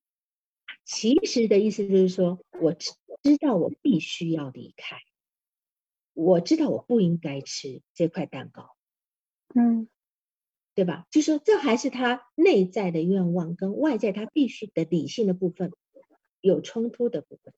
[0.86, 4.96] 其实的意思就是说，我知知道我必须要离开。
[6.14, 8.76] 我知道我不应该吃这块蛋糕，
[9.54, 9.90] 嗯，
[10.76, 11.06] 对吧？
[11.12, 15.74] 就说这还是他内在的愿望跟外在他必须的理性的部分
[16.42, 17.54] 有冲突的部分。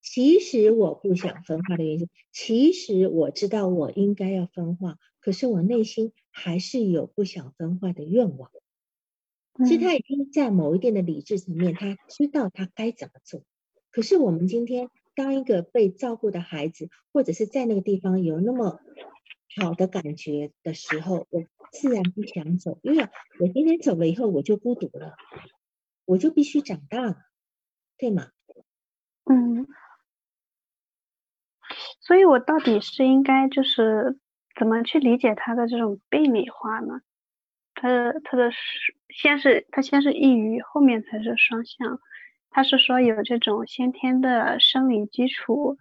[0.00, 8.50] 其实我不想分化的原因，其实我知道我应该要分化，可是我内心还是有不想分化的愿望。
[9.66, 13.42] 其实他已经在某一定的理智层面，他知道他该怎么做。
[13.90, 14.90] 可是我们今天。
[15.16, 18.80] 当一个被照顾的孩子，或者是在那个地方有那么
[19.60, 21.42] 好的感觉的时候，我
[21.72, 23.06] 自然不想走，因为
[23.38, 25.16] 我今天走了以后，我就孤独了，
[26.06, 27.18] 我就必须长大了，
[28.00, 28.28] 对吗？
[29.26, 29.66] 嗯。
[32.00, 34.18] 所以我到底是应该就是
[34.58, 37.00] 怎么去理解他的这种病理化呢？
[37.74, 38.50] 他的他的
[39.10, 42.00] 先是他先是抑郁，后面才是双向。
[42.50, 45.76] 他是说有这种先天的生理基础，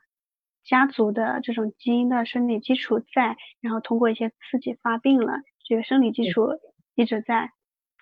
[0.63, 6.49] 家族的这种基因的生理基础在，然后通过一些刺激发病了，这个生理基础
[6.95, 7.51] 一直在。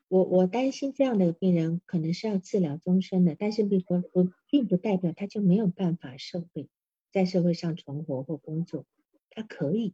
[0.07, 6.69] 我我担心这样的病人可能是要治疗终身的，但是并不不并不代表他就没有办法社会
[7.11, 8.85] 在社会上存活或工作，
[9.29, 9.93] 他可以，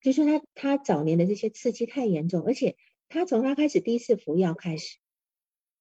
[0.00, 2.76] 就说他他早年的这些刺激太严重，而且
[3.08, 4.98] 他从他开始第一次服药开始，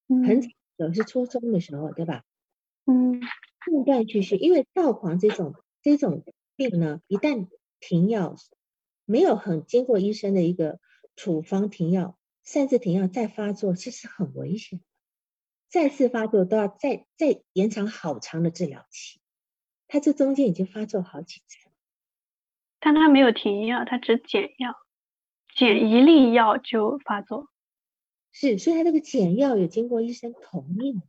[0.08, 0.42] 很。
[0.78, 2.24] 早是初中的时候，对吧？
[2.86, 5.54] 嗯，断断续续，因为躁狂这种
[5.84, 6.24] 这种
[6.56, 7.50] 病呢，一旦
[7.80, 8.36] 停药，
[9.06, 10.80] 没有很经过医生的一个
[11.16, 14.82] 处方停药，擅自停药再发作，其实很危险。
[15.70, 19.22] 再次发作都要再再延长好长的治疗期。
[19.88, 21.70] 他这中间已经发作好几次，
[22.80, 24.76] 但他没有停药，他只减药，
[25.56, 27.50] 减一粒药就发作。
[28.32, 31.02] 是，所以他这个减药也经过医生同意吗？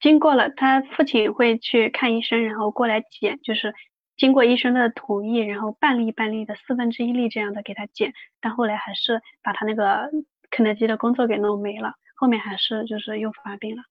[0.00, 3.74] 经过了，他父亲会去看医生，然后过来减，就是
[4.16, 10.10] 经过医生的同意，然后半粒半粒的四分之一粒这样的给他减，但后来还是把他那个
[10.50, 13.82] 肯德基的工作给弄没了，后面还是就是又发病了。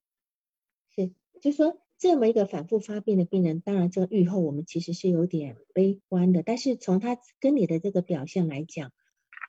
[0.96, 1.12] 是，
[1.42, 8.92] 就说这么一个反复发病的病人，当然这个愈后我们其实是有点悲观的，但是从他跟你的这个表现来讲，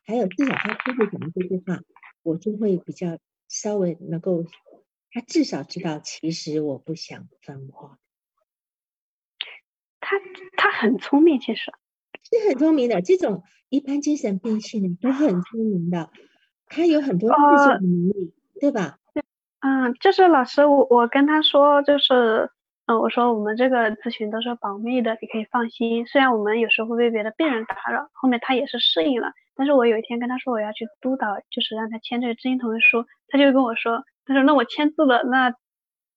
[0.04, 1.80] 还有至少他初步讲的这句话。
[2.24, 3.18] 我就会比较
[3.48, 4.44] 稍微能够，
[5.10, 7.98] 他至少知道，其实我不想分化。
[10.12, 11.72] 他他很聪明，其实
[12.22, 13.00] 是很聪明的。
[13.00, 16.10] 这种一般精神病性的都很聪明的，
[16.66, 18.98] 他有很多自救的能力，对吧？
[19.60, 22.50] 嗯，就是老师，我我跟他说，就是
[22.86, 26.04] 嗯，我说我们这个咨询都是保密的，你可以放心。
[26.06, 29.32] 虽然我们有时候会被别的病人打扰，后面他也是适应了。
[29.54, 35.54] 但是我有一天跟他说我要去督导，就是让他签这个知情同意书，他就跟我说，他说那我签字了，那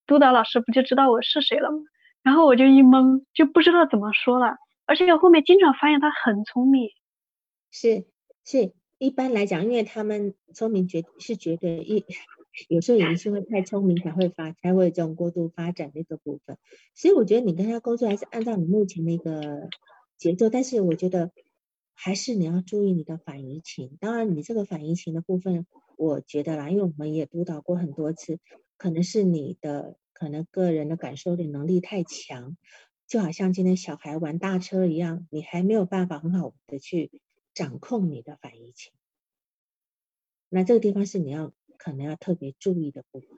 [0.05, 1.77] 督导老师不就知道我是谁了吗？
[2.25, 4.57] 然后我就一懵，就不知道怎么说了。
[4.85, 6.89] 而且我后面经常发现他很聪明，
[7.69, 8.05] 是
[8.43, 12.03] 是，一般来讲，因为他们聪明绝是绝对一，
[12.67, 16.57] 有时候也是因为太聪明才会发才会这种过度发展的一个部分。
[16.95, 19.69] 所以我觉得你跟他工作还是按照你目前的一个
[20.17, 21.31] 节奏，但是我觉得。
[21.97, 25.65] 还是你要注意你的反移情，当然你这个反移情的部分，
[25.95, 28.37] 我觉得啦，因为我们也督导过很多次，
[28.75, 32.55] 可能是你的可能个人的感受力能力太强，
[33.05, 37.11] 就好像今天小孩玩大车一样，你还没有办法很好的去
[37.53, 38.93] 掌控你的反应情，
[40.47, 43.29] 那这个地方是你要可能要特别注意的部分，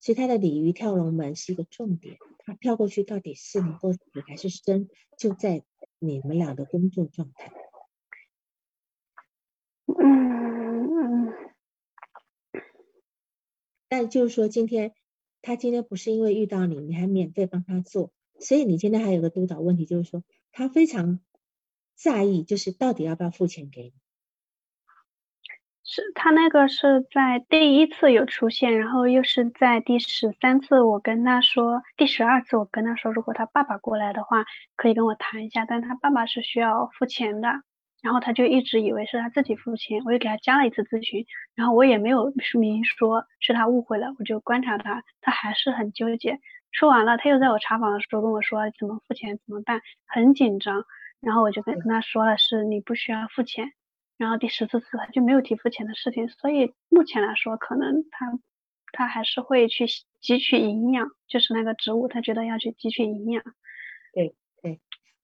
[0.00, 5.64] 所以他的鲤鱼跳龙门是一个重点，他跳过去到底是能够死还是生，就在
[5.98, 7.50] 你们俩的工作状态。
[9.86, 11.32] 嗯嗯，
[13.88, 14.94] 但就是说，今天
[15.42, 20.22] 他今天不是因为遇到你，你还免费帮他做，所以你今天还有个督导问题，就是说
[20.52, 21.20] 他非常
[21.94, 23.92] 在意，就是到底要不要付钱给你。
[25.84, 34.44] 是他那个是在第一次有出现，然后又是在第十三次，我跟他说，第十二次我跟他说，如果他爸爸过来的话，
[34.76, 37.48] 可以跟我谈一下，但他爸爸是需要付钱的，
[38.02, 41.24] 然后他就一直以为是他自己付钱，我又给他加了一次咨询，
[41.54, 46.40] 然后我也没有明说是他误会了，我就观察他，他还是很纠结。
[46.72, 50.84] 说完了，他又在我查房的时候跟我说怎么付钱怎么办，很紧张，
[51.20, 53.72] 然后我就跟跟他说了，是你不需要付钱。
[54.18, 58.38] 然后第十四次他就没有提付钱的事情，所以目前来说，可能他
[58.92, 63.42] 他还是会去汲取营养，就是那个植物，他觉得要去汲取营养。
[64.14, 64.34] 对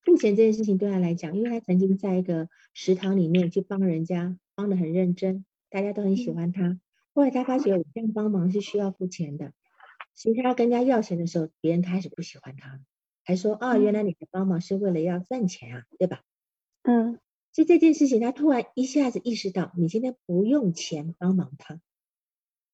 [0.08, 6.80] 对，付钱这件事情对他来讲，因为他曾经在一个食堂里面去帮人家，帮的很认真，大家都很喜欢他。
[7.14, 9.52] 后来他发觉我这样帮忙是需要付钱的，
[10.14, 12.80] 所以他要跟人家要钱的时候，别人开始不喜欢他，
[13.24, 16.22] 还说哦，原来你的帮忙是为了要赚钱啊，对吧？
[16.82, 17.18] 嗯。
[17.50, 21.80] 就这件事情，他突然一下子意识到，你今天不用钱帮忙他，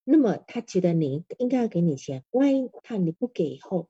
[0.03, 2.22] 那么他觉得你应该要给你钱。
[2.30, 3.89] 万一他你不给以后，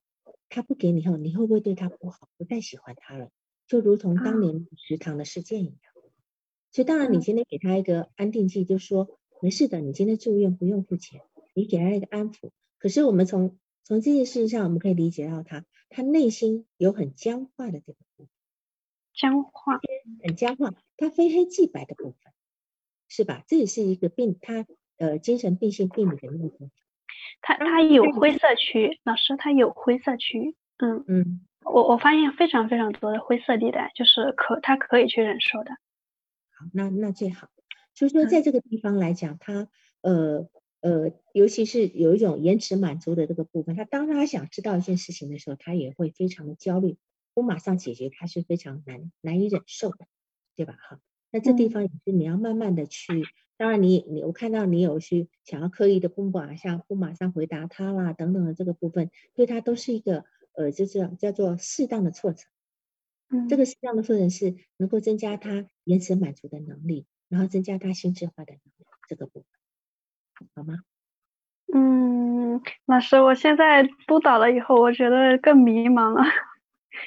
[0.54, 3.30] 他不给你后，你会不会对他不好，不再喜欢他了？
[3.66, 5.76] 就如同当年食堂的事件一样。
[6.70, 11.22] 所以当然，你今天给他一个安定剂，就说没事的，你今天住院不用付钱，
[11.54, 12.50] 你给他一个安抚。
[12.78, 18.28] 可是我们从从这件事情上，我们可以理解到他，他内心有很僵化的这个部分。
[19.12, 19.80] 僵化，
[20.22, 22.32] 很僵化，他非黑即白的部分，
[23.08, 23.42] 是吧？
[23.48, 24.66] 这也是一个病，他
[24.98, 26.70] 呃精神病性病理的一部分。
[27.42, 35.70] 他他有灰色区，老师他有灰色区，嗯嗯，我我发现非常非常多的灰色地带，就是可他可以去忍受的。
[36.56, 37.48] 好，那那最好，
[37.94, 39.68] 就是说在这个地方来讲，他
[40.02, 40.48] 呃
[40.80, 46.96] 呃，尤其是有一种延迟满足的这个部分，他当他想知道一件事情的时候，他也会非常的焦虑。
[47.34, 50.06] 不马上解决，他是非常难难以忍受的，
[50.54, 50.76] 对吧？
[50.88, 51.00] 哈，
[51.32, 53.24] 那这地方也是你要慢慢的去。
[53.56, 60.24] 当然，你你我看到你有去想要刻意的不马上不马上回答他啦等等的这个部分，对他都是一个
[60.54, 62.44] 呃，就是叫做适当的挫折。
[63.30, 70.80] 嗯，这个适当的挫折是能够增加他延迟满足的能力，然后增加他心智化的能力，这个部分好吗？
[71.72, 76.22] 嗯，老师，我现在督导了以后，我觉得更迷茫了。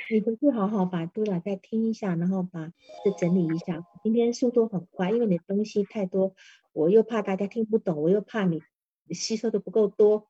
[0.09, 2.67] 你回去好好把督导再听一下，然后把
[3.03, 3.85] 再整理一下。
[4.03, 6.35] 今天速度很快，因为你的东西太多，
[6.73, 8.61] 我又怕大家听不懂，我又怕你
[9.09, 10.29] 吸收的不够多，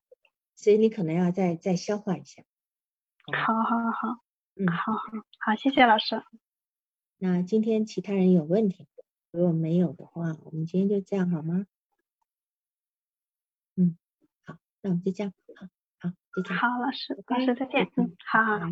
[0.55, 2.43] 所以你可能要再再消化一下。
[3.25, 4.23] 好好好，
[4.55, 4.99] 嗯，好好
[5.39, 6.23] 好，谢谢老师。
[7.17, 8.87] 那今天其他人有问题，
[9.31, 11.65] 如果没有的话，我们今天就这样好吗？
[13.75, 13.97] 嗯，
[14.43, 15.33] 好，那我们就这样。
[15.55, 15.67] 好，
[15.99, 16.11] 好，
[16.83, 17.89] 老师，老师再见。
[17.95, 18.67] 嗯，好好好。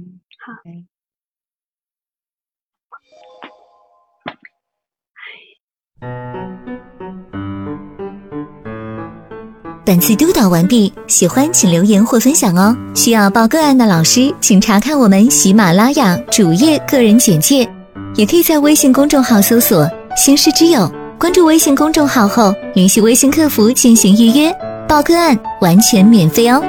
[9.85, 12.75] 本次督导完毕，喜欢请留言或分享哦。
[12.95, 17.69] 需要报个案的老师，请查看我们喜马拉雅主页个人简介，
[18.15, 24.51] 也可以在微信公众号搜索“星师之友”，关注微信公众号后，联系微信客服进行预约，
[24.87, 26.61] 报个案完全免费哦。